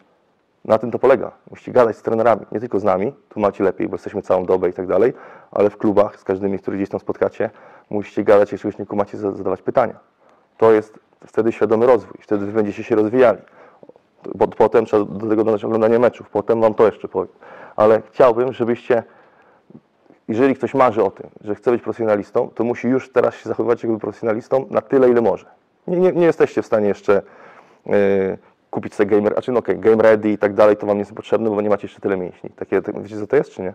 Na 0.64 0.78
tym 0.78 0.90
to 0.90 0.98
polega. 0.98 1.32
Musicie 1.50 1.72
gadać 1.72 1.96
z 1.96 2.02
trenerami, 2.02 2.46
nie 2.52 2.60
tylko 2.60 2.80
z 2.80 2.84
nami, 2.84 3.14
tu 3.28 3.40
macie 3.40 3.64
lepiej, 3.64 3.88
bo 3.88 3.94
jesteśmy 3.94 4.22
całą 4.22 4.44
dobę 4.44 4.68
i 4.68 4.72
tak 4.72 4.86
dalej, 4.86 5.12
ale 5.50 5.70
w 5.70 5.76
klubach, 5.76 6.20
z 6.20 6.24
każdymi, 6.24 6.58
których 6.58 6.80
gdzieś 6.80 6.88
tam 6.88 7.00
spotkacie, 7.00 7.50
musicie 7.90 8.24
gadać, 8.24 8.52
jeśli 8.52 8.70
nie 8.78 8.96
macie 8.96 9.18
zadawać 9.18 9.62
pytania. 9.62 9.94
To 10.56 10.72
jest 10.72 10.98
wtedy 11.26 11.52
świadomy 11.52 11.86
rozwój, 11.86 12.18
wtedy 12.20 12.46
wy 12.46 12.52
będziecie 12.52 12.84
się 12.84 12.94
rozwijali. 12.94 13.38
Potem 14.56 14.86
trzeba 14.86 15.04
do 15.04 15.28
tego 15.28 15.44
dodać 15.44 15.64
oglądanie 15.64 15.98
meczów, 15.98 16.30
potem 16.30 16.60
wam 16.60 16.74
to 16.74 16.86
jeszcze 16.86 17.08
powiem. 17.08 17.32
Ale 17.76 18.02
chciałbym, 18.10 18.52
żebyście 18.52 19.02
jeżeli 20.32 20.54
ktoś 20.54 20.74
marzy 20.74 21.04
o 21.04 21.10
tym, 21.10 21.30
że 21.40 21.54
chce 21.54 21.70
być 21.70 21.82
profesjonalistą, 21.82 22.50
to 22.54 22.64
musi 22.64 22.88
już 22.88 23.12
teraz 23.12 23.34
się 23.34 23.48
zachowywać 23.48 23.82
jakby 23.82 23.98
profesjonalistą 23.98 24.66
na 24.70 24.80
tyle, 24.80 25.10
ile 25.10 25.20
może. 25.20 25.46
Nie, 25.86 25.96
nie, 25.96 26.12
nie 26.12 26.26
jesteście 26.26 26.62
w 26.62 26.66
stanie 26.66 26.88
jeszcze 26.88 27.22
yy, 27.86 28.38
kupić 28.70 28.94
sobie 28.94 29.16
gamer, 29.16 29.34
a 29.36 29.42
czy 29.42 29.52
no 29.52 29.58
okay, 29.58 29.76
game 29.76 30.02
ready 30.02 30.30
i 30.30 30.38
tak 30.38 30.54
dalej, 30.54 30.76
to 30.76 30.86
wam 30.86 30.96
nie 30.96 31.00
jest 31.00 31.14
potrzebne, 31.14 31.50
bo 31.50 31.60
nie 31.60 31.68
macie 31.68 31.86
jeszcze 31.86 32.00
tyle 32.00 32.16
mięśni. 32.16 32.50
Takie, 32.50 32.82
tak, 32.82 33.02
wiecie 33.02 33.18
co 33.18 33.26
to 33.26 33.36
jest, 33.36 33.50
czy 33.50 33.62
nie? 33.62 33.72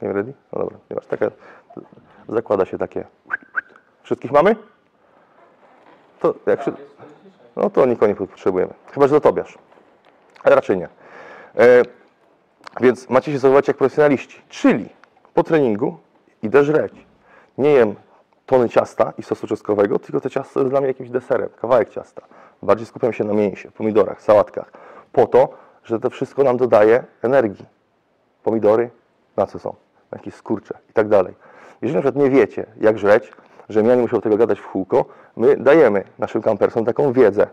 Game 0.00 0.14
ready? 0.14 0.32
No 0.52 0.58
dobra, 0.58 0.76
nie 0.90 0.96
masz. 0.96 1.06
Takie, 1.06 1.30
zakłada 2.28 2.64
się 2.64 2.78
takie. 2.78 3.04
Wszystkich 4.02 4.32
mamy? 4.32 4.56
To 6.20 6.34
jak 6.46 6.64
No 7.56 7.70
to 7.70 7.86
nikogo 7.86 8.06
nie 8.06 8.14
potrzebujemy. 8.14 8.74
Chyba, 8.92 9.06
że 9.06 9.14
to 9.14 9.20
Tobiasz. 9.20 9.58
Ale 10.44 10.54
raczej 10.54 10.76
nie. 10.76 10.88
E, 11.56 11.82
więc 12.80 13.10
macie 13.10 13.32
się 13.32 13.38
zachowywać 13.38 13.68
jak 13.68 13.76
profesjonaliści. 13.76 14.42
Czyli 14.48 14.88
po 15.38 15.42
treningu 15.42 15.96
idę 16.42 16.64
żreć. 16.64 16.92
Nie 17.58 17.70
jem 17.70 17.94
tony 18.46 18.68
ciasta 18.68 19.12
i 19.18 19.22
sosu 19.22 19.46
czosnkowego, 19.46 19.98
tylko 19.98 20.20
to 20.20 20.30
ciasto 20.30 20.60
jest 20.60 20.72
dla 20.72 20.80
mnie 20.80 20.88
jakimś 20.88 21.10
deserem, 21.10 21.48
kawałek 21.60 21.90
ciasta. 21.90 22.22
Bardziej 22.62 22.86
skupiam 22.86 23.12
się 23.12 23.24
na 23.24 23.32
mięsie, 23.32 23.70
pomidorach, 23.70 24.22
sałatkach. 24.22 24.72
Po 25.12 25.26
to, 25.26 25.48
że 25.84 26.00
to 26.00 26.10
wszystko 26.10 26.42
nam 26.42 26.56
dodaje 26.56 27.04
energii. 27.22 27.66
Pomidory 28.42 28.90
na 29.36 29.46
co 29.46 29.58
są? 29.58 29.74
Na 30.12 30.18
jakieś 30.18 30.34
skurcze 30.34 30.78
i 30.90 30.92
tak 30.92 31.08
dalej. 31.08 31.34
Jeżeli 31.82 31.96
na 31.96 32.02
przykład 32.02 32.24
nie 32.24 32.30
wiecie, 32.30 32.66
jak 32.80 32.98
żreć, 32.98 33.32
że 33.68 33.82
ja 33.82 33.94
nie 33.94 34.02
musiał 34.02 34.20
tego 34.20 34.36
gadać 34.36 34.60
w 34.60 34.68
kółko, 34.68 35.04
my 35.36 35.56
dajemy 35.56 36.04
naszym 36.18 36.42
kampersom 36.42 36.84
taką 36.84 37.12
wiedzę. 37.12 37.46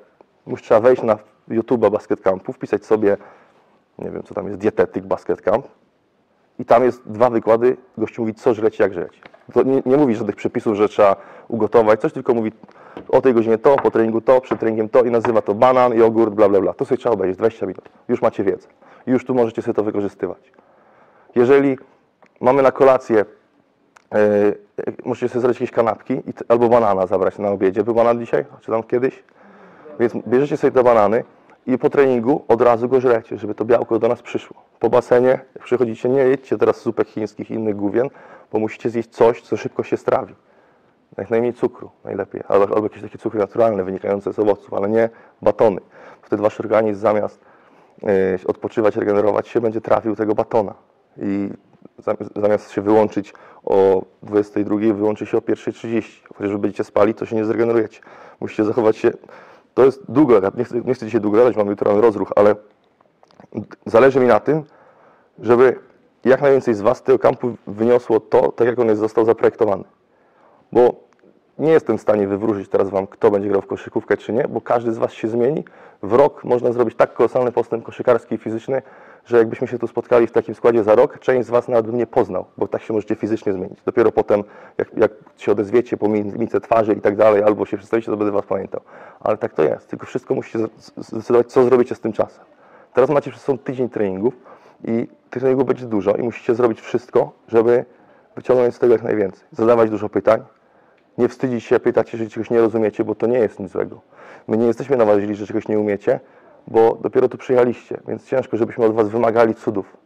Już 0.48 0.62
trzeba 0.62 0.80
wejść 0.80 1.04
na 1.04 1.18
YouTube'a 1.50 1.92
Basket 1.92 2.22
Campu, 2.22 2.54
wpisać 2.54 2.86
sobie, 2.86 3.18
nie 4.00 4.12
wiem 4.12 4.24
co 4.24 4.34
tam 4.34 4.48
jest, 4.48 4.60
dietetyk 4.60 5.06
Basket 5.06 5.42
Camp 5.42 5.68
i 6.60 6.66
tam 6.66 6.84
jest 6.84 7.02
dwa 7.06 7.30
wykłady, 7.30 7.78
gościu 7.98 8.22
mówi 8.22 8.34
co 8.34 8.54
żreć, 8.54 8.80
jak 8.80 8.94
żreć. 8.94 9.22
To 9.54 9.64
nie, 9.64 9.82
nie 9.86 9.98
mówi 9.98 10.16
żadnych 10.16 10.36
przepisów, 10.36 10.76
że 10.76 10.90
trzeba 10.90 11.16
ugotować 11.48 12.02
coś, 12.02 12.14
tylko 12.14 12.34
mówi 12.34 12.52
o 13.10 13.22
tej 13.22 13.34
godzinie 13.34 13.58
to, 13.58 13.76
po 13.76 13.92
treningu 13.92 14.22
to, 14.22 14.42
przed 14.42 14.60
treningiem 14.60 14.90
to 14.90 15.04
i 15.04 15.12
nazywa 15.12 15.42
to 15.42 15.54
banan, 15.54 15.94
jogurt, 15.94 16.34
bla 16.34 16.50
bla 16.50 16.62
bla. 16.62 16.74
To 16.74 16.86
sobie 16.86 16.98
trzeba 16.98 17.16
obejrzeć, 17.16 17.38
20 17.38 17.66
minut. 17.66 17.90
Już 18.08 18.22
macie 18.22 18.44
wiedzę. 18.44 18.68
Już 19.08 19.26
tu 19.26 19.36
możecie 19.36 19.62
sobie 19.62 19.74
to 19.74 19.84
wykorzystywać. 19.84 20.52
Jeżeli 21.36 21.78
mamy 22.42 22.62
na 22.62 22.72
kolację, 22.72 23.26
yy, 24.14 24.58
możecie 25.06 25.30
sobie 25.30 25.42
zrobić 25.42 25.62
jakieś 25.62 25.76
kanapki 25.76 26.22
albo 26.48 26.70
banana 26.70 27.08
zabrać 27.08 27.38
na 27.38 27.50
obiedzie. 27.50 27.84
Był 27.84 27.94
banan 27.94 28.20
dzisiaj? 28.20 28.46
Czy 28.62 28.72
tam 28.72 28.84
kiedyś? 28.84 29.24
Więc 30.00 30.14
bierzecie 30.28 30.58
sobie 30.58 30.72
te 30.72 30.84
banany 30.84 31.24
i 31.68 31.78
po 31.78 31.90
treningu 31.90 32.46
od 32.48 32.62
razu 32.62 32.90
go 32.90 33.02
żrecie, 33.02 33.38
żeby 33.38 33.56
to 33.56 33.66
białko 33.66 34.00
do 34.00 34.08
nas 34.08 34.22
przyszło. 34.22 34.62
Po 34.80 34.90
basenie, 34.90 35.40
jak 35.56 35.64
przychodzicie, 35.64 36.10
nie 36.10 36.20
jedźcie 36.20 36.58
teraz 36.58 36.82
zupek 36.82 37.08
chińskich 37.08 37.52
i 37.52 37.54
innych 37.54 37.76
główien, 37.76 38.10
bo 38.52 38.60
musicie 38.60 38.90
zjeść 38.90 39.10
coś, 39.10 39.42
co 39.42 39.58
szybko 39.58 39.84
się 39.84 39.98
strawi. 39.98 40.36
Jak 41.18 41.30
najmniej 41.30 41.54
cukru, 41.54 41.92
najlepiej. 42.04 42.42
Albo, 42.48 42.76
albo 42.76 42.84
jakieś 42.84 43.02
takie 43.02 43.18
cukry 43.18 43.40
naturalne, 43.40 43.84
wynikające 43.84 44.34
z 44.34 44.40
owoców, 44.40 44.74
ale 44.74 44.90
nie 44.90 45.10
batony. 45.42 45.82
Wtedy 46.22 46.42
wasz 46.42 46.60
organizm 46.60 47.02
zamiast 47.02 47.42
y, 48.04 48.48
odpoczywać, 48.48 48.96
regenerować 48.96 49.48
się, 49.48 49.62
będzie 49.62 49.82
trafił 49.82 50.16
tego 50.16 50.36
batona. 50.36 50.74
I 51.18 51.50
zamiast 52.36 52.72
się 52.72 52.82
wyłączyć 52.82 53.34
o 53.64 54.06
22, 54.24 54.78
wyłączy 54.94 55.26
się 55.26 55.38
o 55.38 55.42
1.30. 55.42 56.04
Chociaż 56.36 56.52
wy 56.52 56.58
będziecie 56.58 56.84
spali, 56.84 57.14
to 57.14 57.26
się 57.26 57.36
nie 57.36 57.46
zregenerujecie. 57.46 58.02
Musicie 58.40 58.64
zachować 58.64 58.98
się. 58.98 59.12
To 59.76 59.86
jest 59.86 60.12
długo, 60.12 60.42
nie 60.58 60.64
chcę, 60.64 60.82
nie 60.82 60.94
chcę 60.94 61.06
dzisiaj 61.06 61.22
długo 61.22 61.38
gadać, 61.38 61.56
mamy 61.56 61.70
jutro 61.70 62.02
rozruch, 62.02 62.32
ale 62.36 62.56
zależy 63.86 64.20
mi 64.20 64.28
na 64.28 64.40
tym, 64.40 64.64
żeby 65.40 65.80
jak 66.26 66.42
najwięcej 66.42 66.74
z 66.74 66.82
Was 66.82 66.98
z 66.98 67.02
tego 67.02 67.20
kampu 67.20 67.56
wyniosło 67.68 68.20
to, 68.20 68.52
tak 68.52 68.68
jak 68.68 68.80
on 68.80 68.88
jest 68.88 69.00
został 69.00 69.26
zaprojektowany. 69.26 69.84
Bo 70.72 71.05
nie 71.60 71.72
jestem 71.72 71.98
w 71.98 72.02
stanie 72.02 72.28
wywróżyć 72.28 72.70
teraz 72.70 72.90
Wam, 72.90 73.08
kto 73.08 73.32
będzie 73.32 73.50
grał 73.50 73.62
w 73.62 73.68
koszykówkę 73.68 74.18
czy 74.18 74.34
nie, 74.34 74.48
bo 74.48 74.62
każdy 74.62 74.94
z 74.94 74.98
Was 74.98 75.14
się 75.14 75.28
zmieni. 75.28 75.64
W 76.04 76.14
rok 76.14 76.44
można 76.44 76.72
zrobić 76.72 76.96
tak 76.96 77.14
kolosalny 77.14 77.52
postęp 77.52 77.84
koszykarski 77.84 78.36
i 78.36 78.38
fizyczny, 78.38 78.82
że 79.26 79.38
jakbyśmy 79.38 79.68
się 79.68 79.80
tu 79.80 79.88
spotkali 79.88 80.28
w 80.28 80.32
takim 80.32 80.56
składzie 80.56 80.84
za 80.84 80.96
rok, 80.96 81.20
część 81.20 81.48
z 81.48 81.50
Was 81.50 81.68
nawet 81.68 81.86
bym 81.86 81.98
nie 81.98 82.08
poznał, 82.08 82.46
bo 82.58 82.68
tak 82.68 82.82
się 82.82 82.94
możecie 82.94 83.16
fizycznie 83.16 83.54
zmienić. 83.54 83.82
Dopiero 83.86 84.12
potem, 84.12 84.44
jak, 84.78 84.98
jak 84.98 85.12
się 85.38 85.52
odezwiecie 85.52 85.98
po 85.98 86.10
mimice 86.10 86.62
twarzy 86.62 86.94
i 86.94 87.02
tak 87.02 87.16
dalej, 87.16 87.44
albo 87.44 87.66
się 87.66 87.78
przedstawicie, 87.78 88.12
to 88.12 88.18
będę 88.18 88.32
Was 88.32 88.46
pamiętał. 88.46 88.82
Ale 89.20 89.38
tak 89.38 89.54
to 89.54 89.64
jest, 89.64 89.90
tylko 89.90 90.06
wszystko 90.06 90.36
musicie 90.36 90.60
zdecydować, 90.98 91.48
co 91.48 91.64
zrobicie 91.64 91.96
z 91.96 92.00
tym 92.00 92.14
czasem. 92.14 92.46
Teraz 92.94 93.10
macie 93.10 93.32
przed 93.32 93.44
sobą 93.44 93.58
tydzień 93.58 93.90
treningów 93.90 94.34
i 94.84 95.08
tych 95.30 95.42
treningów 95.42 95.68
będzie 95.68 95.86
dużo 95.86 96.16
i 96.16 96.24
musicie 96.24 96.56
zrobić 96.56 96.82
wszystko, 96.82 97.32
żeby 97.48 97.86
wyciągnąć 98.36 98.76
z 98.76 98.80
tego 98.80 98.94
jak 98.94 99.04
najwięcej. 99.04 99.44
Zadawać 99.52 99.90
dużo 99.90 100.10
pytań, 100.10 100.44
nie 101.18 101.30
wstydzić 101.30 101.64
się 101.64 101.80
pytać, 101.80 102.14
jeżeli 102.14 102.32
czegoś 102.32 102.50
nie 102.50 102.62
rozumiecie, 102.62 103.04
bo 103.04 103.16
to 103.16 103.28
nie 103.28 103.38
jest 103.38 103.60
nic 103.60 103.72
złego. 103.72 104.02
My 104.48 104.58
nie 104.58 104.68
jesteśmy 104.68 104.98
na 104.98 105.06
że 105.32 105.48
czegoś 105.48 105.68
nie 105.68 105.80
umiecie, 105.80 106.20
bo 106.68 106.98
dopiero 107.02 107.30
tu 107.30 107.38
przyjechaliście, 107.38 107.98
więc 108.08 108.26
ciężko, 108.28 108.58
żebyśmy 108.58 108.86
od 108.86 108.94
was 108.94 109.10
wymagali 109.10 109.56
cudów. 109.56 109.98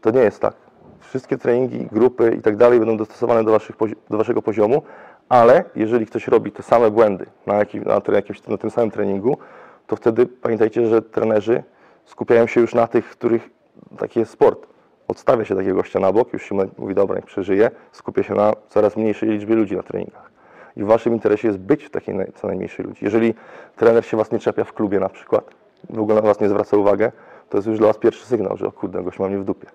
To 0.00 0.10
nie 0.10 0.20
jest 0.20 0.40
tak. 0.40 0.54
Wszystkie 1.00 1.38
treningi, 1.38 1.88
grupy 1.92 2.36
i 2.38 2.42
tak 2.42 2.56
dalej 2.56 2.78
będą 2.78 2.96
dostosowane 2.96 3.44
do, 3.44 3.50
waszych, 3.50 3.76
do 4.10 4.18
waszego 4.18 4.42
poziomu, 4.42 4.82
ale 5.28 5.64
jeżeli 5.76 6.06
ktoś 6.06 6.28
robi 6.28 6.52
te 6.52 6.62
same 6.62 6.90
błędy 6.90 7.26
na, 7.46 7.54
jakim, 7.54 7.84
na, 7.84 8.00
jakimś, 8.14 8.46
na 8.46 8.58
tym 8.58 8.70
samym 8.70 8.90
treningu, 8.90 9.38
to 9.86 9.96
wtedy 9.96 10.26
pamiętajcie, 10.26 10.86
że 10.86 11.02
trenerzy 11.02 11.62
skupiają 12.04 12.46
się 12.46 12.60
już 12.60 12.74
na 12.74 12.86
tych, 12.86 13.10
których 13.10 13.50
taki 13.98 14.20
jest 14.20 14.32
sport. 14.32 14.66
Odstawia 15.08 15.44
się 15.44 15.56
takiego 15.56 15.76
gościa 15.76 16.00
na 16.00 16.12
bok, 16.12 16.32
już 16.32 16.42
się 16.42 16.54
mówi, 16.78 16.94
dobra, 16.94 17.16
niech 17.16 17.26
przeżyje, 17.26 17.70
skupia 17.92 18.22
się 18.22 18.34
na 18.34 18.52
coraz 18.68 18.96
mniejszej 18.96 19.28
liczbie 19.28 19.54
ludzi 19.54 19.76
na 19.76 19.82
treningach 19.82 20.35
i 20.76 20.82
w 20.82 20.86
waszym 20.86 21.12
interesie 21.12 21.48
jest 21.48 21.60
być 21.60 21.84
w 21.84 21.90
takiej 21.90 22.14
co 22.34 22.46
najmniejszej 22.46 22.86
ludzi. 22.86 23.04
Jeżeli 23.04 23.34
trener 23.76 24.06
się 24.06 24.16
was 24.16 24.32
nie 24.32 24.38
czepia 24.38 24.64
w 24.64 24.72
klubie 24.72 25.00
na 25.00 25.08
przykład, 25.08 25.50
w 25.90 26.00
ogóle 26.00 26.14
na 26.14 26.22
was 26.22 26.40
nie 26.40 26.48
zwraca 26.48 26.76
uwagę, 26.76 27.12
to 27.48 27.58
jest 27.58 27.68
już 27.68 27.78
dla 27.78 27.86
was 27.86 27.98
pierwszy 27.98 28.26
sygnał, 28.26 28.56
że 28.56 28.66
o 28.66 28.72
kurde, 28.72 29.02
gość 29.02 29.18
ma 29.18 29.28
mnie 29.28 29.38
w 29.38 29.44
dupie. 29.44 29.66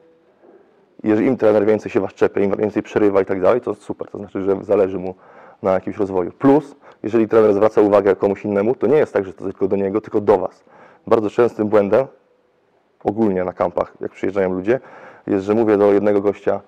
Jeżeli 1.04 1.28
im 1.28 1.38
trener 1.38 1.66
więcej 1.66 1.92
się 1.92 2.00
was 2.00 2.14
czepia, 2.14 2.42
im 2.42 2.56
więcej 2.58 2.84
przerywa 2.84 3.22
i 3.22 3.26
tak 3.26 3.42
dalej, 3.42 3.62
to 3.62 3.76
super, 3.76 4.08
to 4.08 4.18
znaczy, 4.18 4.42
że 4.44 4.64
zależy 4.64 5.00
mu 5.00 5.16
na 5.62 5.74
jakimś 5.74 5.98
rozwoju. 5.98 6.32
Plus, 6.32 6.76
jeżeli 7.04 7.28
trener 7.28 7.54
zwraca 7.54 7.82
uwagę 7.82 8.16
komuś 8.16 8.46
innemu, 8.46 8.76
to 8.76 8.88
nie 8.88 8.98
jest 8.98 9.14
tak, 9.14 9.26
że 9.26 9.34
to 9.34 9.44
tylko 9.44 9.68
do 9.68 9.76
niego, 9.76 10.02
tylko 10.02 10.22
do 10.22 10.38
was. 10.38 10.64
Bardzo 11.08 11.30
częstym 11.30 11.68
błędem, 11.68 12.08
ogólnie 13.04 13.44
na 13.44 13.54
kampach, 13.54 13.94
jak 14.02 14.12
przyjeżdżają 14.12 14.54
ludzie, 14.54 14.80
jest, 15.28 15.46
że 15.46 15.54
mówię 15.54 15.78
do 15.78 15.94
jednego 15.94 16.22
gościa 16.22 16.62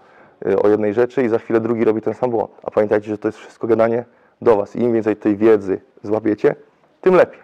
y, 0.47 0.59
o 0.59 0.69
jednej 0.69 0.93
rzeczy 0.93 1.23
i 1.23 1.29
za 1.29 1.39
chwilę 1.39 1.59
drugi 1.59 1.85
robi 1.85 2.01
ten 2.01 2.13
sam 2.13 2.29
błąd. 2.29 2.51
A 2.63 2.71
pamiętajcie, 2.71 3.07
że 3.07 3.17
to 3.17 3.27
jest 3.27 3.37
wszystko 3.37 3.67
gadanie 3.67 4.05
do 4.43 4.55
Was. 4.55 4.75
Im 4.75 4.93
więcej 4.93 5.15
tej 5.15 5.37
wiedzy 5.37 5.81
złapiecie, 6.03 6.55
tym 7.01 7.15
lepiej. 7.15 7.39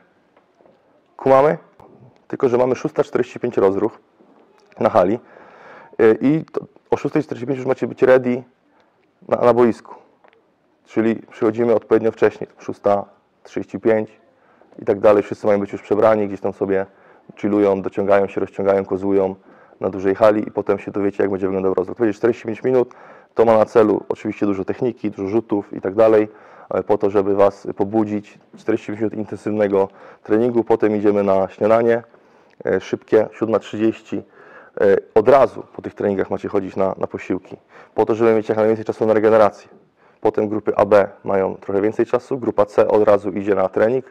Kumamy? 1.17 1.57
Tylko, 2.27 2.49
że 2.49 2.57
mamy 2.57 2.75
6.45 2.75 3.61
rozruch 3.61 3.99
na 4.79 4.89
hali 4.89 5.19
y, 6.01 6.17
i 6.21 6.45
o 6.89 6.95
6.45 6.95 7.55
już 7.55 7.65
macie 7.65 7.87
być 7.87 8.01
ready 8.01 8.43
na, 9.27 9.37
na 9.37 9.53
boisku. 9.53 9.95
Czyli 10.85 11.15
przychodzimy 11.15 11.75
odpowiednio 11.75 12.11
wcześniej, 12.11 12.49
6.35 12.59 14.05
i 14.79 14.85
tak 14.85 14.99
dalej. 14.99 15.23
Wszyscy 15.23 15.47
mają 15.47 15.59
być 15.59 15.71
już 15.71 15.81
przebrani, 15.81 16.27
gdzieś 16.27 16.41
tam 16.41 16.53
sobie 16.53 16.85
chillują, 17.37 17.81
dociągają 17.81 18.27
się, 18.27 18.41
rozciągają, 18.41 18.85
kozują 18.85 19.35
na 19.79 19.89
dużej 19.89 20.15
hali 20.15 20.47
i 20.47 20.51
potem 20.51 20.79
się 20.79 20.91
dowiecie, 20.91 21.23
jak 21.23 21.31
będzie 21.31 21.47
wyglądał 21.47 21.73
rozruch. 21.73 21.97
To 21.97 22.03
będzie 22.03 22.17
45 22.17 22.63
minut, 22.63 22.93
to 23.33 23.45
ma 23.45 23.57
na 23.57 23.65
celu 23.65 24.03
oczywiście 24.09 24.45
dużo 24.45 24.65
techniki, 24.65 25.11
dużo 25.11 25.27
rzutów 25.27 25.73
i 25.73 25.81
tak 25.81 25.95
dalej, 25.95 26.27
po 26.87 26.97
to, 26.97 27.09
żeby 27.09 27.35
Was 27.35 27.67
pobudzić. 27.77 28.39
40 28.57 28.91
minut 28.91 29.13
intensywnego 29.13 29.89
treningu, 30.23 30.63
potem 30.63 30.95
idziemy 30.95 31.23
na 31.23 31.47
śniadanie 31.47 32.03
e, 32.65 32.81
szybkie, 32.81 33.27
7.30. 33.41 34.17
E, 34.17 34.97
od 35.15 35.29
razu 35.29 35.63
po 35.75 35.81
tych 35.81 35.93
treningach 35.93 36.29
macie 36.29 36.47
chodzić 36.47 36.75
na, 36.75 36.95
na 36.97 37.07
posiłki, 37.07 37.57
po 37.95 38.05
to, 38.05 38.15
żeby 38.15 38.33
mieć 38.33 38.49
jak 38.49 38.57
najwięcej 38.57 38.85
czasu 38.85 39.05
na 39.05 39.13
regenerację. 39.13 39.69
Potem 40.21 40.49
grupy 40.49 40.75
AB 40.75 40.95
mają 41.23 41.55
trochę 41.55 41.81
więcej 41.81 42.05
czasu, 42.05 42.37
grupa 42.37 42.65
C 42.65 42.87
od 42.87 43.03
razu 43.03 43.31
idzie 43.31 43.55
na 43.55 43.69
trening, 43.69 44.05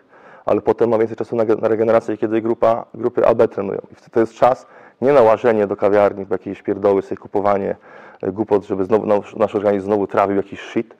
ale 0.44 0.60
potem 0.60 0.90
ma 0.90 0.98
więcej 0.98 1.16
czasu 1.16 1.36
na, 1.36 1.44
na 1.44 1.68
regenerację, 1.68 2.16
kiedy 2.16 2.42
grupa, 2.42 2.84
grupy 2.94 3.26
AB 3.26 3.48
trenują. 3.48 3.80
I 3.92 4.10
to 4.10 4.20
jest 4.20 4.34
czas 4.34 4.66
nie 5.00 5.12
na 5.12 5.22
łażenie 5.22 5.66
do 5.66 5.76
kawiarni, 5.76 6.26
jakieś 6.30 6.62
pierdoły, 6.62 7.02
sobie 7.02 7.16
kupowanie 7.16 7.76
e, 8.22 8.32
głupot, 8.32 8.66
żeby 8.66 8.84
znowu, 8.84 9.06
nasz 9.36 9.54
organizm 9.54 9.86
znowu 9.86 10.06
trawił 10.06 10.36
jakiś 10.36 10.60
shit, 10.60 10.94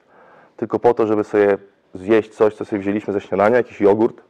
tylko 0.59 0.79
po 0.79 0.93
to, 0.93 1.07
żeby 1.07 1.23
sobie 1.23 1.57
zjeść 1.93 2.29
coś, 2.29 2.55
co 2.55 2.65
sobie 2.65 2.79
wzięliśmy 2.79 3.13
ze 3.13 3.21
śniadania, 3.21 3.57
jakiś 3.57 3.81
jogurt 3.81 4.21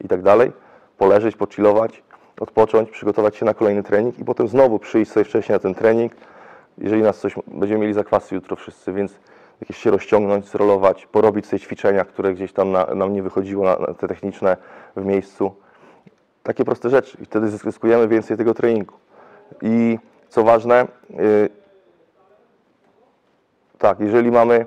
i 0.00 0.08
tak 0.08 0.22
dalej, 0.22 0.52
poleżeć, 0.98 1.36
pochillować, 1.36 2.02
odpocząć, 2.40 2.90
przygotować 2.90 3.36
się 3.36 3.44
na 3.44 3.54
kolejny 3.54 3.82
trening 3.82 4.18
i 4.18 4.24
potem 4.24 4.48
znowu 4.48 4.78
przyjść 4.78 5.12
sobie 5.12 5.24
wcześniej 5.24 5.56
na 5.56 5.58
ten 5.58 5.74
trening, 5.74 6.12
jeżeli 6.78 7.02
nas 7.02 7.20
coś, 7.20 7.34
będziemy 7.46 7.80
mieli 7.80 7.94
zakwasy 7.94 8.34
jutro 8.34 8.56
wszyscy, 8.56 8.92
więc 8.92 9.18
jakieś 9.60 9.76
się 9.76 9.90
rozciągnąć, 9.90 10.48
zrolować, 10.48 11.06
porobić 11.06 11.46
sobie 11.46 11.60
ćwiczenia, 11.60 12.04
które 12.04 12.34
gdzieś 12.34 12.52
tam 12.52 12.72
na, 12.72 12.86
nam 12.86 13.12
nie 13.12 13.22
wychodziło, 13.22 13.64
na, 13.64 13.76
na 13.76 13.94
te 13.94 14.08
techniczne 14.08 14.56
w 14.96 15.04
miejscu. 15.04 15.54
Takie 16.42 16.64
proste 16.64 16.90
rzeczy 16.90 17.18
i 17.22 17.24
wtedy 17.24 17.48
zyskujemy 17.48 18.08
więcej 18.08 18.36
tego 18.36 18.54
treningu. 18.54 18.94
I 19.62 19.98
co 20.28 20.42
ważne, 20.42 20.86
yy, 21.10 21.48
tak, 23.78 24.00
jeżeli 24.00 24.30
mamy 24.30 24.66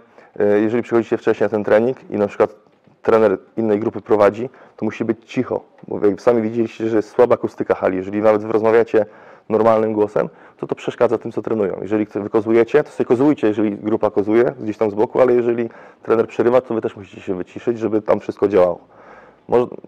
jeżeli 0.62 0.84
przychodzicie 0.84 1.17
wcześniej 1.17 1.45
na 1.45 1.50
ten 1.50 1.63
trening 1.63 1.98
i 2.12 2.15
na 2.15 2.28
przykład 2.28 2.56
trener 3.02 3.38
innej 3.58 3.80
grupy 3.80 4.02
prowadzi, 4.02 4.50
to 4.78 4.86
musi 4.86 5.06
być 5.06 5.17
cicho, 5.26 5.63
bo 5.88 6.08
jak 6.08 6.21
sami 6.21 6.41
widzieliście, 6.41 6.89
że 6.89 6.95
jest 6.95 7.10
słaba 7.10 7.36
akustyka 7.36 7.76
hali. 7.76 7.98
Jeżeli 7.98 8.21
nawet 8.21 8.43
rozmawiacie 8.43 9.06
normalnym 9.50 9.93
głosem, 9.93 10.30
to 10.58 10.67
to 10.67 10.76
przeszkadza 10.76 11.17
tym, 11.17 11.32
co 11.32 11.41
trenują. 11.41 11.78
Jeżeli 11.82 12.06
wykozujecie, 12.06 12.84
to 12.84 12.89
sobie 12.89 13.08
kozujcie, 13.08 13.48
jeżeli 13.48 13.78
grupa 13.78 14.12
kozuje 14.12 14.54
gdzieś 14.60 14.78
tam 14.78 14.91
z 14.91 14.93
boku, 14.93 15.21
ale 15.21 15.34
jeżeli 15.34 15.69
trener 16.04 16.28
przerywa, 16.28 16.62
to 16.62 16.74
wy 16.74 16.82
też 16.82 16.95
musicie 16.95 17.21
się 17.21 17.36
wyciszyć, 17.36 17.80
żeby 17.80 18.02
tam 18.02 18.19
wszystko 18.19 18.48
działało. 18.48 18.80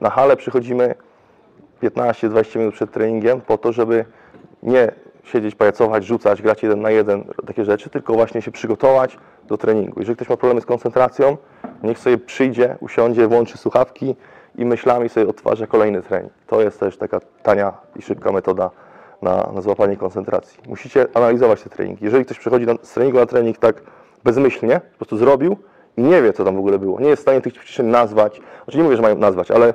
Na 0.01 0.09
halę 0.09 0.35
przychodzimy 0.35 0.95
15-20 1.83 2.59
minut 2.59 2.73
przed 2.73 2.91
treningiem 2.91 3.41
po 3.41 3.57
to, 3.57 3.71
żeby 3.71 4.05
nie 4.63 4.91
siedzieć, 5.23 5.55
pajacować, 5.55 6.05
rzucać, 6.05 6.41
grać 6.41 6.63
jeden 6.63 6.81
na 6.81 6.89
jeden, 6.89 7.23
takie 7.47 7.65
rzeczy, 7.65 7.89
tylko 7.89 8.13
właśnie 8.13 8.41
się 8.41 8.51
przygotować 8.51 9.17
do 9.47 9.57
treningu. 9.57 9.99
Jeżeli 9.99 10.15
ktoś 10.15 10.29
ma 10.29 10.37
problemy 10.37 10.61
z 10.61 10.65
koncentracją, 10.65 11.37
niech 11.83 11.99
sobie 11.99 12.17
przyjdzie, 12.17 12.75
usiądzie, 12.79 13.27
włączy 13.27 13.57
słuchawki 13.57 14.15
i 14.55 14.65
myślami 14.65 15.09
sobie 15.09 15.27
odtwarza 15.27 15.67
kolejny 15.67 16.01
trening. 16.01 16.33
To 16.47 16.61
jest 16.61 16.79
też 16.79 16.97
taka 16.97 17.19
tania 17.43 17.73
i 17.95 18.01
szybka 18.01 18.31
metoda 18.31 18.69
na, 19.21 19.51
na 19.55 19.61
złapanie 19.61 19.97
koncentracji. 19.97 20.59
Musicie 20.67 21.07
analizować 21.13 21.63
te 21.63 21.69
treningi. 21.69 22.05
Jeżeli 22.05 22.25
ktoś 22.25 22.39
przychodzi 22.39 22.65
na, 22.65 22.73
z 22.81 22.93
treningu 22.93 23.19
na 23.19 23.25
trening 23.25 23.57
tak 23.57 23.81
bezmyślnie, 24.23 24.79
po 24.79 24.97
prostu 24.97 25.17
zrobił 25.17 25.57
i 25.97 26.01
nie 26.01 26.21
wie, 26.21 26.33
co 26.33 26.43
tam 26.43 26.55
w 26.55 26.59
ogóle 26.59 26.79
było, 26.79 26.99
nie 26.99 27.09
jest 27.09 27.19
w 27.19 27.21
stanie 27.21 27.41
tych 27.41 27.53
ćwiczeń 27.53 27.85
nazwać, 27.85 28.41
znaczy 28.63 28.77
nie 28.77 28.83
mówię, 28.83 28.95
że 28.95 29.01
mają 29.01 29.17
nazwać, 29.17 29.51
ale 29.51 29.73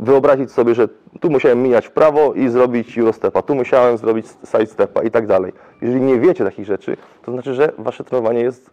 wyobrazić 0.00 0.52
sobie, 0.52 0.74
że 0.74 0.88
tu 1.20 1.30
musiałem 1.30 1.62
mijać 1.62 1.86
w 1.86 1.90
prawo 1.90 2.32
i 2.34 2.48
zrobić 2.48 2.98
Eurostepa, 2.98 3.42
tu 3.42 3.54
musiałem 3.54 3.98
zrobić 3.98 4.26
sidestepa 4.44 5.02
i 5.02 5.10
tak 5.10 5.26
dalej. 5.26 5.52
Jeżeli 5.82 6.00
nie 6.00 6.20
wiecie 6.20 6.44
takich 6.44 6.66
rzeczy, 6.66 6.96
to 7.22 7.32
znaczy, 7.32 7.54
że 7.54 7.72
wasze 7.78 8.04
trenowanie 8.04 8.40
jest 8.40 8.70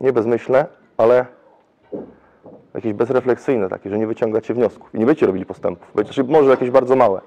nie 0.00 0.12
bezmyślne, 0.12 0.66
ale 0.96 1.26
jakieś 2.74 2.92
bezrefleksyjne 2.92 3.68
takie, 3.68 3.90
że 3.90 3.98
nie 3.98 4.06
wyciągacie 4.06 4.54
wniosków 4.54 4.94
i 4.94 4.98
nie 4.98 5.06
będziecie 5.06 5.26
robili 5.26 5.46
postępów. 5.46 5.90
Znaczy, 5.94 6.24
może 6.24 6.50
jakieś 6.50 6.70
bardzo 6.70 6.96
małe. 6.96 7.20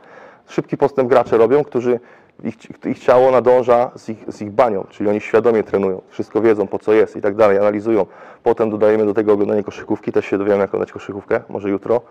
Szybki 0.48 0.78
postęp 0.78 1.10
gracze 1.10 1.38
robią, 1.38 1.64
którzy 1.64 2.00
ich, 2.44 2.56
ich 2.86 3.00
ciało 3.00 3.32
nadąża 3.32 3.92
z 3.96 4.10
ich, 4.10 4.24
z 4.28 4.42
ich 4.42 4.52
banią, 4.52 4.86
czyli 4.90 5.10
oni 5.10 5.22
świadomie 5.22 5.64
trenują, 5.64 6.02
wszystko 6.10 6.42
wiedzą 6.42 6.68
po 6.68 6.80
co 6.80 6.94
jest 6.94 7.16
i 7.16 7.22
tak 7.22 7.36
dalej, 7.36 7.58
analizują. 7.58 8.06
Potem 8.44 8.70
dodajemy 8.70 9.06
do 9.06 9.14
tego 9.14 9.34
oglądanie 9.34 9.64
koszykówki, 9.64 10.12
też 10.12 10.26
się 10.26 10.38
dowiemy 10.38 10.58
jak 10.60 10.70
oglądać 10.70 10.92
koszykówkę, 10.92 11.42
może 11.50 11.70
jutro. 11.70 12.02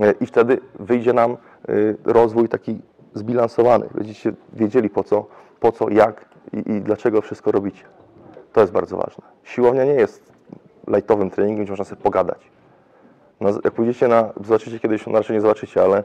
E, 0.00 0.14
I 0.20 0.26
wtedy 0.26 0.60
wyjdzie 0.80 1.12
nam 1.12 1.32
e, 1.32 1.36
rozwój 2.04 2.48
taki 2.48 2.80
zbilansowany. 3.14 3.88
Będziecie 3.94 4.32
wiedzieli 4.52 4.90
po 4.90 5.04
co, 5.04 5.26
po 5.60 5.72
co 5.72 5.90
jak 5.90 6.24
i, 6.52 6.72
i 6.72 6.80
dlaczego 6.80 7.20
wszystko 7.22 7.52
robicie. 7.52 7.84
To 8.52 8.60
jest 8.60 8.72
bardzo 8.72 8.96
ważne. 8.96 9.24
Siłownia 9.44 9.84
nie 9.84 9.94
jest 9.94 10.32
lajtowym 10.86 11.30
treningiem, 11.30 11.64
gdzie 11.64 11.72
można 11.72 11.84
sobie 11.84 12.02
pogadać. 12.02 12.38
No, 13.40 13.50
jak 13.64 13.72
pójdziecie 13.72 14.08
na, 14.08 14.32
zobaczycie 14.44 14.80
kiedyś, 14.80 15.06
no 15.06 15.12
raczej 15.12 15.36
nie 15.36 15.40
zobaczycie, 15.40 15.82
ale 15.82 16.02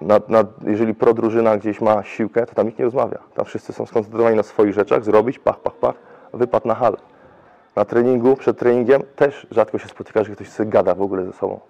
na, 0.00 0.20
na, 0.28 0.44
jeżeli 0.66 0.94
pro 0.94 1.14
drużyna 1.14 1.56
gdzieś 1.56 1.80
ma 1.80 2.02
siłkę, 2.02 2.46
to 2.46 2.54
tam 2.54 2.66
nikt 2.66 2.78
nie 2.78 2.84
rozmawia. 2.84 3.18
Tam 3.34 3.44
wszyscy 3.44 3.72
są 3.72 3.86
skoncentrowani 3.86 4.36
na 4.36 4.42
swoich 4.42 4.74
rzeczach, 4.74 5.04
zrobić, 5.04 5.38
pach, 5.38 5.60
pach, 5.60 5.74
pach, 5.74 5.94
wypad 6.32 6.64
na 6.64 6.74
hal. 6.74 6.96
Na 7.76 7.84
treningu, 7.84 8.36
przed 8.36 8.58
treningiem 8.58 9.02
też 9.16 9.46
rzadko 9.50 9.78
się 9.78 9.88
spotyka, 9.88 10.24
że 10.24 10.32
ktoś 10.32 10.48
sobie 10.48 10.70
gada 10.70 10.94
w 10.94 11.02
ogóle 11.02 11.24
ze 11.24 11.32
sobą. 11.32 11.60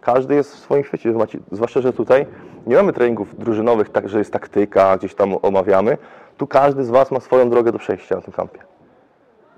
Każdy 0.00 0.34
jest 0.34 0.54
w 0.54 0.58
swoim 0.58 0.84
świecie, 0.84 1.14
zwłaszcza, 1.52 1.80
że 1.80 1.92
tutaj 1.92 2.26
nie 2.66 2.76
mamy 2.76 2.92
treningów 2.92 3.38
drużynowych, 3.38 3.88
tak, 3.88 4.08
że 4.08 4.18
jest 4.18 4.32
taktyka, 4.32 4.96
gdzieś 4.96 5.14
tam 5.14 5.34
omawiamy. 5.42 5.98
Tu 6.36 6.46
każdy 6.46 6.84
z 6.84 6.90
Was 6.90 7.10
ma 7.10 7.20
swoją 7.20 7.50
drogę 7.50 7.72
do 7.72 7.78
przejścia 7.78 8.16
na 8.16 8.20
tym 8.20 8.32
kampie. 8.32 8.69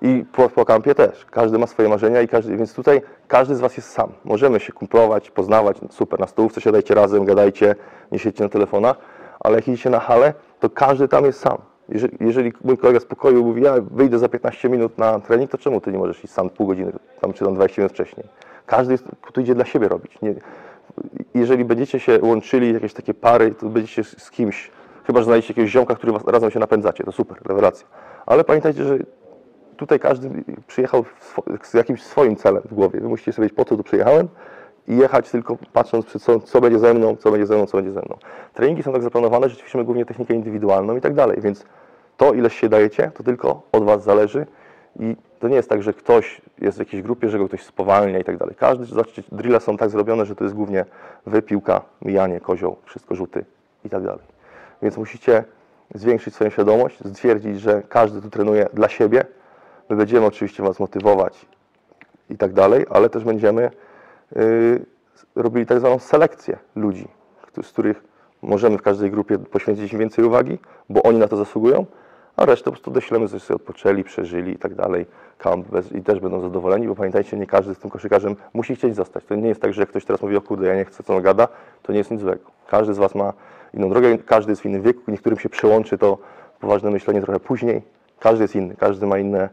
I 0.03 0.25
po, 0.33 0.49
po 0.49 0.65
kampie 0.65 0.95
też. 0.95 1.27
Każdy 1.31 1.59
ma 1.59 1.67
swoje 1.67 1.89
marzenia 1.89 2.23
i 2.23 2.29
każdy, 2.29 2.57
więc 2.57 2.75
tutaj 2.75 3.03
każdy 3.29 3.55
z 3.55 3.61
Was 3.61 3.77
jest 3.77 3.89
sam. 3.89 4.13
Możemy 4.25 4.61
się 4.61 4.73
kumplować, 4.73 5.31
poznawać, 5.31 5.77
super, 5.91 6.21
na 6.21 6.27
stołówce 6.27 6.61
siadajcie 6.61 6.95
razem, 6.95 7.25
gadajcie, 7.25 7.75
nie 8.13 8.19
siedźcie 8.19 8.45
na 8.45 8.49
telefonach, 8.51 8.97
ale 9.41 9.57
jak 9.57 9.69
idziecie 9.69 9.91
na 9.91 10.01
halę, 10.01 10.35
to 10.61 10.71
każdy 10.71 11.09
tam 11.09 11.25
jest 11.25 11.41
sam. 11.41 11.59
Jeżeli, 11.89 12.17
jeżeli 12.21 12.53
mój 12.65 12.79
kolega 12.79 13.01
z 13.01 13.05
pokoju 13.05 13.45
mówi, 13.45 13.63
ja 13.63 13.75
wyjdę 13.91 14.19
za 14.19 14.29
15 14.29 14.69
minut 14.69 14.99
na 14.99 15.21
trening, 15.21 15.51
to 15.51 15.59
czemu 15.59 15.81
Ty 15.81 15.93
nie 15.93 15.99
możesz 15.99 16.25
iść 16.25 16.33
sam 16.33 16.51
pół 16.51 16.67
godziny, 16.67 16.93
tam 17.21 17.33
czy 17.33 17.45
tam 17.45 17.55
20 17.55 17.83
minut 17.83 17.93
wcześniej? 17.93 18.27
Każdy 18.67 18.95
jest, 18.95 19.05
tu 19.33 19.41
idzie 19.41 19.55
dla 19.55 19.65
siebie 19.65 19.89
robić. 19.89 20.19
Nie, 20.23 20.35
jeżeli 21.35 21.65
będziecie 21.65 22.01
się 22.01 22.19
łączyli, 22.23 22.73
jakieś 22.75 22.93
takie 22.93 23.15
pary, 23.15 23.55
to 23.55 23.67
będziecie 23.67 24.05
z 24.05 24.31
kimś, 24.31 24.71
chyba 25.05 25.21
że 25.21 25.25
znajdziecie 25.25 25.53
jakiegoś 25.53 25.71
ziomka, 25.71 25.95
który 25.95 26.13
razem 26.27 26.51
się 26.51 26.59
napędzacie, 26.59 27.05
to 27.05 27.13
super, 27.13 27.39
rewelacja. 27.45 27.87
Ale 28.27 28.45
pamiętajcie, 28.45 28.85
że 28.85 28.99
tutaj 29.77 30.01
każdy 30.01 30.31
przyjechał 30.67 31.05
z 31.63 31.75
jakimś 31.75 32.03
swoim 32.03 32.37
celem 32.37 32.63
w 32.63 32.75
głowie. 32.75 33.01
Wy 33.01 33.09
musicie 33.09 33.33
sobie 33.33 33.45
wiedzieć, 33.45 33.57
po 33.57 33.65
co 33.65 33.77
tu 33.77 33.83
przyjechałem 33.83 34.29
i 34.89 34.97
jechać 34.97 35.31
tylko 35.31 35.59
patrząc, 35.73 36.07
co, 36.45 36.61
będzie 36.61 36.79
ze 36.79 36.95
mną, 36.95 37.17
co 37.17 37.31
będzie 37.31 37.47
ze 37.47 37.57
mną, 37.57 37.67
co 37.67 37.77
będzie 37.77 37.93
ze 37.93 38.01
mną. 38.01 38.17
Treningi 38.55 38.83
są 38.83 38.93
tak 38.93 39.03
zaplanowane, 39.03 39.49
że 39.49 39.57
ćwiczymy 39.57 39.85
głównie 39.85 40.07
technikę 40.07 40.35
indywidualną 40.35 40.97
i 40.97 41.01
tak 41.01 41.15
dalej, 41.15 41.41
więc 41.41 41.65
to, 42.17 42.33
ile 42.33 42.51
się 42.51 42.69
dajecie, 42.69 43.11
to 43.15 43.23
tylko 43.23 43.63
od 43.73 43.85
Was 43.85 44.05
zależy 44.05 44.47
i 45.01 45.17
to 45.41 45.49
nie 45.49 45.57
jest 45.57 45.69
tak, 45.69 45.83
że 45.83 45.93
ktoś 45.93 46.43
jest 46.61 46.77
w 46.77 46.81
jakiejś 46.81 47.03
grupie, 47.03 47.29
że 47.29 47.39
go 47.39 47.49
ktoś 47.49 47.63
spowalnia 47.63 48.19
i 48.19 48.25
tak 48.25 48.37
dalej. 48.37 48.55
Każdy, 48.59 48.85
zobaczcie, 48.85 49.23
drille 49.33 49.61
są 49.61 49.77
tak 49.77 49.91
zrobione, 49.91 50.27
że 50.27 50.37
to 50.37 50.45
jest 50.45 50.57
głównie 50.57 50.85
wy, 51.27 51.43
piłka, 51.43 51.81
mijanie, 52.03 52.41
kozioł, 52.41 52.77
wszystko 52.85 53.15
rzuty 53.15 53.45
i 53.85 53.91
tak 53.91 54.03
dalej. 54.03 54.25
Więc 54.83 54.97
musicie 54.97 55.45
zwiększyć 55.95 56.35
swoją 56.35 56.51
świadomość, 56.51 56.99
stwierdzić, 57.13 57.61
że 57.61 57.83
każdy 57.89 58.23
tu 58.23 58.31
trenuje 58.31 58.69
dla 58.75 58.89
siebie. 58.89 59.25
My 59.93 59.97
będziemy 59.97 60.27
oczywiście 60.27 60.63
Was 60.63 60.81
motywować 60.81 61.47
i 62.31 62.37
tak 62.37 62.53
dalej, 62.53 62.87
ale 62.91 63.11
też 63.11 63.25
będziemy 63.25 63.71
y, 64.37 64.87
robili 65.37 65.67
tak 65.67 65.81
zwaną 65.81 65.99
selekcję 65.99 66.59
ludzi, 66.77 67.09
z 67.63 67.69
których 67.69 68.05
możemy 68.43 68.79
w 68.79 68.83
każdej 68.83 69.11
grupie 69.11 69.39
poświęcić 69.39 69.93
im 69.93 69.99
więcej 69.99 70.25
uwagi, 70.25 70.59
bo 70.89 71.03
oni 71.03 71.19
na 71.19 71.29
to 71.29 71.37
zasługują, 71.37 71.87
a 72.37 72.45
resztę 72.45 72.65
po 72.65 72.71
prostu 72.71 72.91
doślemy, 72.91 73.29
żeby 73.29 73.41
sobie 73.41 73.57
odpoczęli, 73.57 74.05
przeżyli 74.05 74.53
i 74.53 74.59
tak 74.59 74.75
dalej, 74.75 75.07
kamp 75.39 75.69
bez, 75.69 75.93
i 75.93 76.03
też 76.03 76.21
będą 76.21 76.41
zadowoleni, 76.41 76.89
bo 76.89 76.95
pamiętajcie, 76.95 77.37
nie 77.37 77.47
każdy 77.47 77.75
z 77.75 77.79
tym 77.79 77.91
koszykarzem 77.91 78.37
musi 78.53 78.77
chcieć 78.77 78.95
zostać. 78.95 79.25
To 79.25 79.35
nie 79.35 79.49
jest 79.49 79.63
tak, 79.63 79.73
że 79.73 79.87
ktoś 79.87 80.05
teraz 80.05 80.23
mówi, 80.23 80.37
o 80.37 80.41
kurde, 80.41 80.67
ja 80.67 80.77
nie 80.77 80.85
chcę, 80.85 81.03
co 81.03 81.17
on 81.17 81.23
gada, 81.23 81.49
to 81.83 81.93
nie 81.93 81.99
jest 81.99 82.11
nic 82.11 82.21
złego. 82.21 82.51
Każdy 82.69 82.95
z 82.95 82.99
Was 82.99 83.15
ma 83.15 83.33
inną 83.75 83.89
drogę, 83.89 84.19
każdy 84.19 84.53
jest 84.53 84.63
w 84.63 84.67
innym 84.67 84.83
wieku, 84.83 85.01
niektórym 85.09 85.39
się 85.39 85.49
przełączy 85.49 85.99
to 85.99 86.19
poważne 86.61 86.91
myślenie 86.91 87.21
trochę 87.21 87.41
później, 87.41 87.83
każdy 88.21 88.45
jest 88.45 88.57
inny, 88.57 88.77
każdy 88.77 89.07
ma 89.07 89.19
inne, 89.19 89.49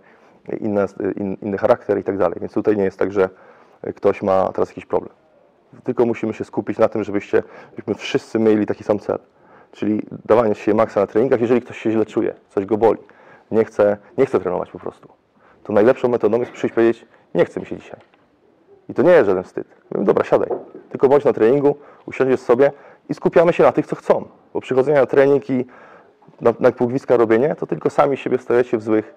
inne, 0.59 0.85
in, 1.15 1.37
inny 1.41 1.57
charakter 1.57 1.99
i 1.99 2.03
tak 2.03 2.17
dalej, 2.17 2.37
więc 2.41 2.53
tutaj 2.53 2.77
nie 2.77 2.83
jest 2.83 2.99
tak, 2.99 3.11
że 3.11 3.29
ktoś 3.95 4.21
ma 4.21 4.51
teraz 4.53 4.69
jakiś 4.69 4.85
problem. 4.85 5.13
Tylko 5.83 6.05
musimy 6.05 6.33
się 6.33 6.45
skupić 6.45 6.77
na 6.77 6.89
tym, 6.89 7.03
żebyście, 7.03 7.43
żebyśmy 7.71 7.95
wszyscy 7.95 8.39
mieli 8.39 8.65
taki 8.65 8.83
sam 8.83 8.99
cel. 8.99 9.19
Czyli 9.71 10.01
dawanie 10.25 10.55
się 10.55 10.73
maksa 10.73 10.99
na 10.99 11.07
treningach, 11.07 11.41
jeżeli 11.41 11.61
ktoś 11.61 11.77
się 11.77 11.91
źle 11.91 12.05
czuje, 12.05 12.33
coś 12.49 12.65
go 12.65 12.77
boli, 12.77 12.99
nie 13.51 13.65
chce, 13.65 13.97
nie 14.17 14.25
chce 14.25 14.39
trenować 14.39 14.71
po 14.71 14.79
prostu. 14.79 15.09
To 15.63 15.73
najlepszą 15.73 16.07
metodą 16.07 16.39
jest 16.39 16.51
przyjść 16.51 16.73
i 16.73 16.75
powiedzieć, 16.75 17.05
nie 17.35 17.45
chce 17.45 17.59
mi 17.59 17.65
się 17.65 17.77
dzisiaj. 17.77 17.99
I 18.89 18.93
to 18.93 19.01
nie 19.01 19.11
jest 19.11 19.25
żaden 19.25 19.43
wstyd. 19.43 19.67
Mówię, 19.91 20.05
dobra, 20.05 20.23
siadaj. 20.23 20.49
Tylko 20.89 21.09
bądź 21.09 21.25
na 21.25 21.33
treningu, 21.33 21.75
usiądziesz 22.05 22.39
sobie 22.39 22.71
i 23.09 23.13
skupiamy 23.13 23.53
się 23.53 23.63
na 23.63 23.71
tych, 23.71 23.87
co 23.87 23.95
chcą. 23.95 24.25
Bo 24.53 24.61
przychodzenie 24.61 24.99
na 24.99 25.05
trening 25.05 25.49
i 25.49 25.65
na, 26.41 26.53
na 26.59 26.71
robienie, 27.17 27.55
to 27.55 27.67
tylko 27.67 27.89
sami 27.89 28.17
siebie 28.17 28.37
stawiacie 28.37 28.77
w 28.77 28.81
złych, 28.81 29.15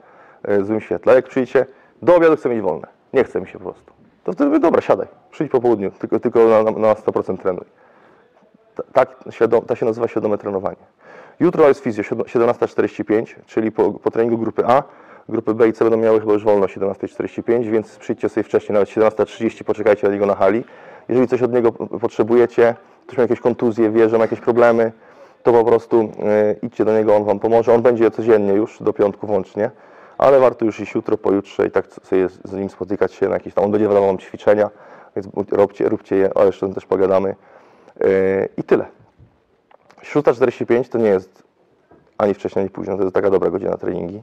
złym 0.63 0.81
świetle. 0.81 1.15
Jak 1.15 1.29
przyjdziecie, 1.29 1.67
do 2.03 2.17
obiadu 2.17 2.37
chcę 2.37 2.49
mieć 2.49 2.61
wolne. 2.61 2.89
Nie 3.13 3.25
chce 3.25 3.41
mi 3.41 3.47
się 3.47 3.59
po 3.59 3.65
prostu. 3.65 3.93
To 4.25 4.33
wtedy 4.33 4.59
dobra, 4.59 4.81
siadaj. 4.81 5.07
Przyjdź 5.31 5.51
po 5.53 5.61
południu, 5.61 5.91
tylko, 5.91 6.21
tylko 6.21 6.49
na, 6.49 6.63
na, 6.63 6.71
na 6.71 6.95
100% 6.95 7.39
trenuj. 7.39 7.65
Ta- 8.75 8.83
Tak, 8.93 9.17
to 9.67 9.75
się 9.77 9.87
nazywa 9.87 10.09
świadome 10.09 10.39
trenowanie. 10.39 10.77
Jutro 11.41 11.69
jest 11.69 11.81
fizjo, 11.81 12.03
siedem- 12.05 12.25
17.45, 12.27 13.35
czyli 13.47 13.73
po, 13.73 13.93
po 13.93 14.11
treningu 14.11 14.39
grupy 14.39 14.65
A. 14.67 14.83
Grupy 15.29 15.55
B 15.55 15.69
i 15.69 15.73
C 15.73 15.85
będą 15.85 15.97
miały 15.99 16.21
chyba 16.21 16.33
już 16.33 16.45
wolno 16.45 16.65
o 16.65 16.69
17.45, 16.69 17.71
więc 17.71 17.97
przyjdźcie 17.97 18.29
sobie 18.29 18.45
wcześniej, 18.45 18.73
nawet 18.75 18.89
17.30, 18.89 19.65
poczekajcie 19.65 20.07
na 20.07 20.13
niego 20.13 20.27
na 20.27 20.35
hali. 20.35 20.65
Jeżeli 21.09 21.29
coś 21.29 21.43
od 21.43 21.53
niego 21.53 21.73
potrzebujecie, 21.73 22.75
ktoś 23.07 23.17
ma 23.17 23.23
jakieś 23.23 23.41
kontuzje, 23.41 23.91
wie, 23.91 24.09
że 24.09 24.19
ma 24.19 24.25
jakieś 24.25 24.41
problemy, 24.41 24.93
to 25.43 25.53
po 25.53 25.65
prostu 25.65 26.01
e, 26.01 26.55
idźcie 26.63 26.85
do 26.85 26.99
niego, 26.99 27.17
on 27.17 27.25
Wam 27.25 27.39
pomoże. 27.39 27.75
On 27.75 27.83
będzie 27.83 28.11
codziennie 28.11 28.53
już, 28.53 28.83
do 28.83 28.93
piątku 28.93 29.27
włącznie, 29.27 29.71
ale 30.23 30.41
warto 30.41 30.65
już 30.65 30.81
iść 30.81 30.95
jutro, 30.95 31.19
pojutrze 31.19 31.67
i 31.67 31.71
tak 31.71 31.87
sobie 31.87 32.29
z 32.29 32.53
nim 32.53 32.71
spotykać 32.71 33.13
się 33.13 33.29
na 33.29 33.35
jakieś 33.35 33.55
tam, 33.55 33.65
on 33.65 33.71
będzie 33.71 33.89
dawał 33.89 34.07
Wam 34.07 34.19
ćwiczenia, 34.19 34.71
więc 35.17 35.29
róbcie, 35.51 35.89
róbcie 35.89 36.17
je, 36.17 36.35
o 36.35 36.45
jeszcze 36.45 36.75
też 36.75 36.87
pogadamy. 36.87 37.35
E, 38.01 38.49
I 38.57 38.63
tyle. 38.63 38.87
Śróda 40.03 40.35
45 40.35 40.89
to 40.89 40.99
nie 40.99 41.09
jest 41.09 41.43
ani 42.19 42.35
wcześniej, 42.35 42.61
ani 42.61 42.71
późno, 42.71 42.97
to 42.97 43.03
jest 43.03 43.15
taka 43.15 43.31
dobra 43.31 43.51
godzina 43.51 43.71
na 43.71 43.77
treningi, 43.77 44.23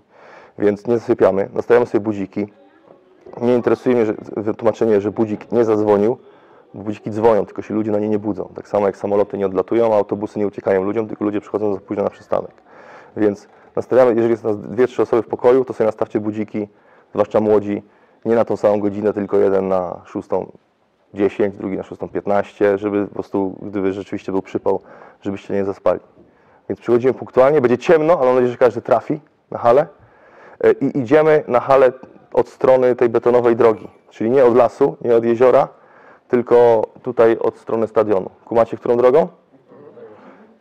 więc 0.60 0.88
nie 0.88 0.98
zasypiamy, 0.98 1.50
nastawiamy 1.54 1.86
sobie 1.86 2.04
budziki. 2.04 2.48
Nie 3.42 3.56
interesuje 3.56 3.96
mnie 3.96 4.06
że, 4.06 4.14
wytłumaczenie, 4.38 5.02
że 5.02 5.12
budzik 5.12 5.52
nie 5.52 5.66
zadzwonił, 5.66 6.18
bo 6.74 6.84
budziki 6.84 7.12
dzwonią, 7.12 7.46
tylko 7.46 7.62
się 7.62 7.74
ludzie 7.74 7.92
na 7.92 8.00
nie 8.00 8.10
nie 8.10 8.20
budzą. 8.20 8.50
Tak 8.56 8.68
samo 8.68 8.86
jak 8.86 8.98
samoloty 8.98 9.38
nie 9.38 9.46
odlatują, 9.46 9.94
a 9.94 9.98
autobusy 9.98 10.40
nie 10.40 10.48
uciekają 10.48 10.84
ludziom, 10.84 11.08
tylko 11.08 11.26
ludzie 11.26 11.42
przychodzą 11.42 11.74
za 11.74 11.80
późno 11.80 12.04
na 12.04 12.10
przystanek. 12.10 12.52
Więc 13.18 13.48
nastawiamy, 13.76 14.10
jeżeli 14.10 14.32
jest 14.32 14.44
nas 14.44 14.60
dwie, 14.60 14.88
trzy 14.88 15.02
osoby 15.02 15.22
w 15.24 15.28
pokoju, 15.28 15.66
to 15.66 15.74
sobie 15.74 15.86
nastawcie 15.86 16.20
budziki, 16.20 16.68
zwłaszcza 17.14 17.40
młodzi, 17.40 17.84
nie 18.26 18.36
na 18.36 18.46
tą 18.46 18.58
samą 18.58 18.80
godzinę, 18.80 19.14
tylko 19.14 19.38
jeden 19.38 19.68
na 19.68 20.02
6.10, 20.06 21.52
drugi 21.52 21.78
na 21.78 21.84
6.15, 21.84 22.78
żeby 22.78 23.08
po 23.08 23.14
prostu, 23.14 23.56
gdyby 23.62 23.94
rzeczywiście 23.94 24.32
był 24.32 24.42
przypał, 24.42 24.82
żebyście 25.22 25.54
nie 25.54 25.66
zaspali. 25.66 26.00
Więc 26.70 26.80
przychodzimy 26.80 27.14
punktualnie, 27.14 27.62
będzie 27.62 27.78
ciemno, 27.78 28.14
ale 28.14 28.26
mam 28.26 28.36
nadzieję, 28.36 28.52
że 28.52 28.58
każdy 28.58 28.82
trafi 28.82 29.20
na 29.52 29.58
halę. 29.58 29.88
E, 30.64 30.72
I 30.72 31.00
idziemy 31.00 31.44
na 31.48 31.60
halę 31.60 31.92
od 32.34 32.50
strony 32.50 32.96
tej 32.96 33.10
betonowej 33.10 33.56
drogi, 33.56 33.88
czyli 34.10 34.30
nie 34.30 34.46
od 34.46 34.56
lasu, 34.56 34.98
nie 35.02 35.16
od 35.16 35.24
jeziora, 35.24 35.68
tylko 36.28 36.88
tutaj 37.02 37.38
od 37.38 37.58
strony 37.58 37.88
stadionu. 37.88 38.30
Kumacie, 38.46 38.78
którą 38.78 38.98
drogą? 38.98 39.28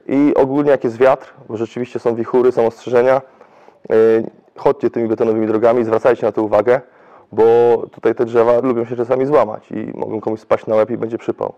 I 0.08 0.34
ogólnie 0.34 0.70
jak 0.70 0.84
jest 0.84 0.96
wiatr, 0.96 1.34
bo 1.48 1.56
rzeczywiście 1.56 1.98
są 1.98 2.14
wichury, 2.14 2.52
są 2.52 2.66
ostrzeżenia, 2.66 3.22
yy, 3.88 3.96
chodźcie 4.56 4.90
tymi 4.90 5.08
betonowymi 5.08 5.46
drogami, 5.46 5.84
zwracajcie 5.84 6.26
na 6.26 6.32
to 6.32 6.42
uwagę, 6.42 6.80
bo 7.32 7.44
tutaj 7.92 8.14
te 8.14 8.24
drzewa 8.24 8.60
lubią 8.60 8.84
się 8.84 8.96
czasami 8.96 9.26
złamać 9.26 9.70
i 9.70 9.92
mogą 9.94 10.20
komuś 10.20 10.40
spaść 10.40 10.66
na 10.66 10.74
łeb 10.74 10.90
i 10.90 10.96
będzie 10.96 11.18
przypał. 11.18 11.52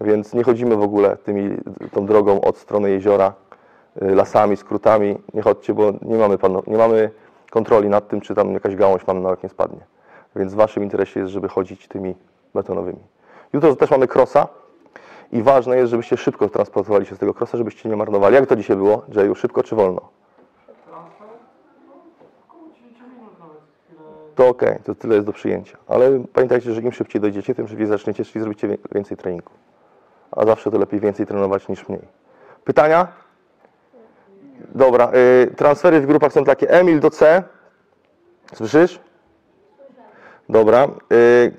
Więc 0.00 0.34
nie 0.34 0.44
chodzimy 0.44 0.76
w 0.76 0.82
ogóle 0.82 1.16
tymi, 1.16 1.56
tą 1.92 2.06
drogą 2.06 2.40
od 2.40 2.56
strony 2.56 2.90
jeziora, 2.90 3.32
yy, 4.02 4.14
lasami, 4.14 4.56
skrótami. 4.56 5.18
Nie 5.34 5.42
chodźcie, 5.42 5.74
bo 5.74 5.92
nie 6.02 6.18
mamy, 6.18 6.38
panu, 6.38 6.62
nie 6.66 6.76
mamy 6.78 7.10
kontroli 7.50 7.88
nad 7.88 8.08
tym, 8.08 8.20
czy 8.20 8.34
tam 8.34 8.52
jakaś 8.52 8.76
gałąź 8.76 9.04
Wam 9.04 9.22
na 9.22 9.36
nie 9.42 9.48
spadnie. 9.48 9.80
Więc 10.36 10.52
w 10.52 10.56
Waszym 10.56 10.82
interesie 10.82 11.20
jest, 11.20 11.32
żeby 11.32 11.48
chodzić 11.48 11.88
tymi 11.88 12.14
betonowymi. 12.54 13.00
Jutro 13.52 13.76
też 13.76 13.90
mamy 13.90 14.08
krosa 14.08 14.48
i 15.32 15.42
ważne 15.42 15.76
jest, 15.76 15.90
żebyście 15.90 16.16
szybko 16.16 16.48
transportowali 16.48 17.06
się 17.06 17.14
z 17.14 17.18
tego 17.18 17.34
krosa, 17.34 17.58
żebyście 17.58 17.88
nie 17.88 17.96
marnowali. 17.96 18.34
Jak 18.34 18.46
to 18.46 18.56
dzisiaj 18.56 18.76
było, 18.76 19.02
Jayu? 19.08 19.34
Szybko 19.34 19.62
czy 19.62 19.76
wolno? 19.76 20.00
Około 22.48 22.68
10 22.74 23.00
minut 23.00 23.38
nawet 23.38 23.56
chwilę. 23.86 24.00
To 24.34 24.48
okej, 24.48 24.78
to 24.84 24.94
tyle 24.94 25.14
jest 25.14 25.26
do 25.26 25.32
przyjęcia. 25.32 25.78
Ale 25.88 26.24
pamiętajcie, 26.32 26.72
że 26.72 26.80
im 26.80 26.92
szybciej 26.92 27.20
dojdziecie, 27.20 27.54
tym 27.54 27.68
szybciej 27.68 27.86
zaczniecie, 27.86 28.24
czyli 28.24 28.40
zrobicie 28.40 28.78
więcej 28.92 29.16
treningu. 29.16 29.50
A 30.30 30.46
zawsze 30.46 30.70
to 30.70 30.78
lepiej 30.78 31.00
więcej 31.00 31.26
trenować 31.26 31.68
niż 31.68 31.88
mniej. 31.88 32.02
Pytania? 32.64 33.08
Dobra, 34.74 35.12
y, 35.44 35.54
transfery 35.56 36.00
w 36.00 36.06
grupach 36.06 36.32
są 36.32 36.44
takie. 36.44 36.70
Emil 36.70 37.00
do 37.00 37.10
C. 37.10 37.42
Słyszysz? 38.54 39.00
Dobra. 40.48 40.88
Y, 41.12 41.54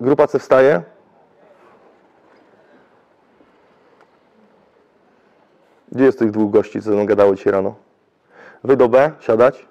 grupa 0.00 0.26
C 0.26 0.38
wstaje. 0.38 0.82
Gdzie 5.92 6.04
jest 6.04 6.18
tych 6.18 6.30
dwóch 6.30 6.50
gości, 6.50 6.80
co 6.82 6.84
ze 6.90 6.96
mną 6.96 7.06
gadało 7.06 7.34
dzisiaj 7.34 7.52
rano? 7.52 7.74
Wy 8.64 8.76
do 8.76 8.88
B, 8.88 9.10
siadać. 9.20 9.66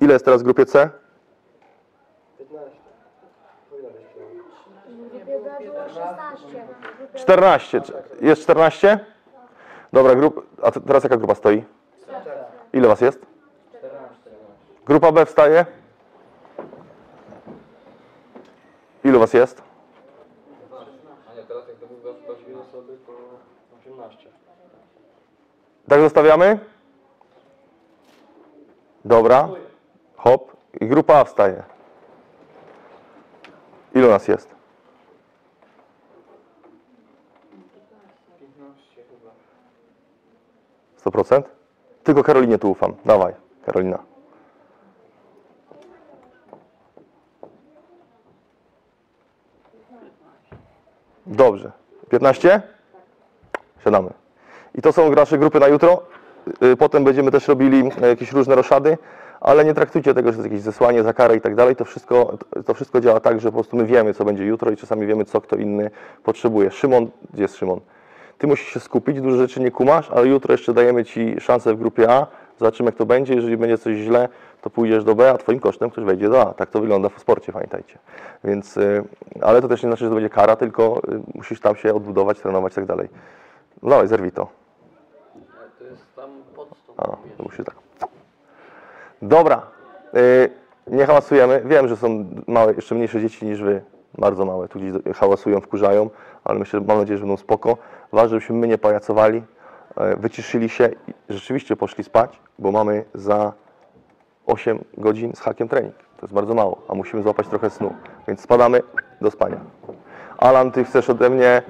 Ile 0.00 0.12
jest 0.12 0.24
teraz 0.24 0.40
w 0.40 0.44
grupie 0.44 0.66
C? 0.66 0.90
15. 2.38 2.70
Powinno 3.70 3.88
być 3.90 4.02
W 4.88 5.10
grupie 5.10 5.24
B 5.24 5.64
było 5.64 5.88
16. 5.88 6.46
W 6.94 6.98
grupie 6.98 7.18
14. 7.18 7.80
Czy- 7.80 7.92
Jest 8.20 8.42
14? 8.42 8.98
Dobra, 9.92 10.14
grup... 10.14 10.46
a 10.62 10.70
te- 10.70 10.80
teraz 10.80 11.04
jaka 11.04 11.16
grupa 11.16 11.34
stoi? 11.34 11.64
Ile 12.72 12.88
was 12.88 13.00
jest? 13.00 13.26
14. 13.78 14.30
Grupa 14.86 15.12
B 15.12 15.26
wstaje. 15.26 15.66
Ilu 19.04 19.18
was 19.20 19.32
jest? 19.34 19.62
A 22.10 22.12
nie, 22.12 22.18
teraz 22.18 22.38
jak 22.38 22.48
to 22.48 22.52
mówisz, 22.52 22.52
to 22.52 22.52
dwie 22.52 22.58
osoby, 22.60 22.98
to 23.06 23.12
18. 23.90 24.30
Tak 25.88 26.00
zostawiamy? 26.00 26.58
Dobra. 29.04 29.48
Hop. 30.16 30.56
I 30.80 30.86
grupa 30.86 31.20
A 31.20 31.24
wstaje. 31.24 31.62
Ilu 33.94 34.08
nas 34.08 34.28
jest? 34.28 34.54
15 38.40 39.02
chyba. 39.10 39.30
100%? 41.22 41.42
Tylko 42.04 42.22
Karolinie 42.22 42.58
tu 42.58 42.70
ufam. 42.70 42.94
Dawaj, 43.04 43.34
Karolina. 43.66 43.98
Dobrze. 51.26 51.72
15? 52.10 52.62
Siadamy. 53.84 54.10
I 54.74 54.82
to 54.82 54.92
są 54.92 55.10
nasze 55.10 55.38
grupy 55.38 55.60
na 55.60 55.68
jutro. 55.68 56.02
Y, 56.62 56.76
Potem 56.76 57.04
będziemy 57.04 57.30
też 57.30 57.48
robili 57.48 57.90
e, 58.02 58.08
jakieś 58.08 58.32
różne 58.32 58.54
roszady, 58.54 58.98
ale 59.40 59.64
nie 59.64 59.74
traktujcie 59.74 60.14
tego, 60.14 60.32
że 60.32 60.38
to 60.38 60.42
jest 60.42 60.52
jakieś 60.52 60.64
zesłanie 60.64 61.02
za 61.02 61.12
karę 61.12 61.36
i 61.36 61.40
tak 61.40 61.54
dalej. 61.54 61.76
To 61.76 61.84
wszystko, 61.84 62.38
to 62.66 62.74
wszystko 62.74 63.00
działa 63.00 63.20
tak, 63.20 63.40
że 63.40 63.48
po 63.48 63.52
prostu 63.52 63.76
my 63.76 63.86
wiemy, 63.86 64.14
co 64.14 64.24
będzie 64.24 64.44
jutro 64.44 64.70
i 64.70 64.76
czasami 64.76 65.06
wiemy, 65.06 65.24
co 65.24 65.40
kto 65.40 65.56
inny 65.56 65.90
potrzebuje. 66.24 66.70
Szymon, 66.70 67.10
gdzie 67.32 67.42
jest 67.42 67.56
Szymon? 67.56 67.80
Ty 68.38 68.46
musisz 68.46 68.68
się 68.68 68.80
skupić, 68.80 69.20
dużo 69.20 69.36
rzeczy 69.36 69.60
nie 69.60 69.70
kumasz, 69.70 70.10
ale 70.10 70.26
jutro 70.26 70.52
jeszcze 70.54 70.74
dajemy 70.74 71.04
Ci 71.04 71.40
szansę 71.40 71.74
w 71.74 71.78
grupie 71.78 72.10
A. 72.10 72.26
Zobaczymy, 72.58 72.88
jak 72.88 72.96
to 72.96 73.06
będzie. 73.06 73.34
Jeżeli 73.34 73.56
będzie 73.56 73.78
coś 73.78 73.96
źle, 73.96 74.28
to 74.62 74.70
pójdziesz 74.70 75.04
do 75.04 75.14
B, 75.14 75.30
a 75.30 75.38
Twoim 75.38 75.60
kosztem 75.60 75.90
ktoś 75.90 76.04
wejdzie 76.04 76.28
do 76.28 76.42
A. 76.42 76.54
Tak 76.54 76.70
to 76.70 76.80
wygląda 76.80 77.08
w 77.08 77.20
sporcie, 77.20 77.52
pamiętajcie. 77.52 77.98
Więc, 78.44 78.76
y, 78.76 79.04
ale 79.40 79.62
to 79.62 79.68
też 79.68 79.82
nie 79.82 79.88
znaczy, 79.88 80.04
że 80.04 80.10
to 80.10 80.14
będzie 80.14 80.30
kara, 80.30 80.56
tylko 80.56 81.00
y, 81.08 81.20
musisz 81.34 81.60
tam 81.60 81.76
się 81.76 81.94
odbudować, 81.94 82.40
trenować 82.40 82.72
i 82.72 82.74
tak 82.74 82.86
dalej. 82.86 83.08
No 83.82 83.90
dawaj, 83.90 84.08
zerwij 84.08 84.32
to. 84.32 84.48
To 85.78 85.84
jest 85.84 86.16
tam 86.16 86.30
podstąd. 86.56 87.00
A, 87.00 87.04
to 87.36 87.42
musi 87.42 87.64
tak. 87.64 87.74
Dobra. 89.22 89.62
Y, 90.16 90.50
nie 90.86 91.06
hałasujemy. 91.06 91.62
Wiem, 91.64 91.88
że 91.88 91.96
są 91.96 92.24
małe, 92.46 92.74
jeszcze 92.74 92.94
mniejsze 92.94 93.20
dzieci 93.20 93.46
niż 93.46 93.62
wy. 93.62 93.82
Bardzo 94.18 94.44
małe. 94.44 94.68
Tu 94.68 94.78
gdzieś 94.78 95.16
hałasują, 95.16 95.60
wkurzają, 95.60 96.10
ale 96.44 96.58
myślę, 96.58 96.80
mam 96.80 96.98
nadzieję, 96.98 97.18
że 97.18 97.22
będą 97.22 97.36
spoko. 97.36 97.76
Ważne, 98.12 98.28
żebyśmy 98.28 98.56
my 98.56 98.68
nie 98.68 98.78
pajacowali, 98.78 99.42
wyciszyli 100.16 100.68
się 100.68 100.90
i 101.08 101.12
rzeczywiście 101.28 101.76
poszli 101.76 102.04
spać, 102.04 102.40
bo 102.58 102.72
mamy 102.72 103.04
za 103.14 103.52
8 104.50 104.84
godzin 104.98 105.32
z 105.34 105.40
hakiem 105.40 105.68
trening. 105.68 105.94
To 105.94 106.26
jest 106.26 106.34
bardzo 106.34 106.54
mało, 106.54 106.82
a 106.88 106.94
musimy 106.94 107.22
złapać 107.22 107.48
trochę 107.48 107.70
snu. 107.70 107.94
Więc 108.28 108.40
spadamy 108.40 108.80
do 109.20 109.30
spania. 109.30 109.56
Alan, 110.38 110.70
ty 110.72 110.84
chcesz 110.84 111.10
ode 111.10 111.30
mnie... 111.30 111.62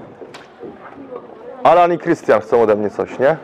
Alan 1.62 1.92
i 1.92 1.98
Krystian 1.98 2.40
chcą 2.40 2.62
ode 2.62 2.76
mnie 2.76 2.90
coś, 2.90 3.18
nie? 3.18 3.36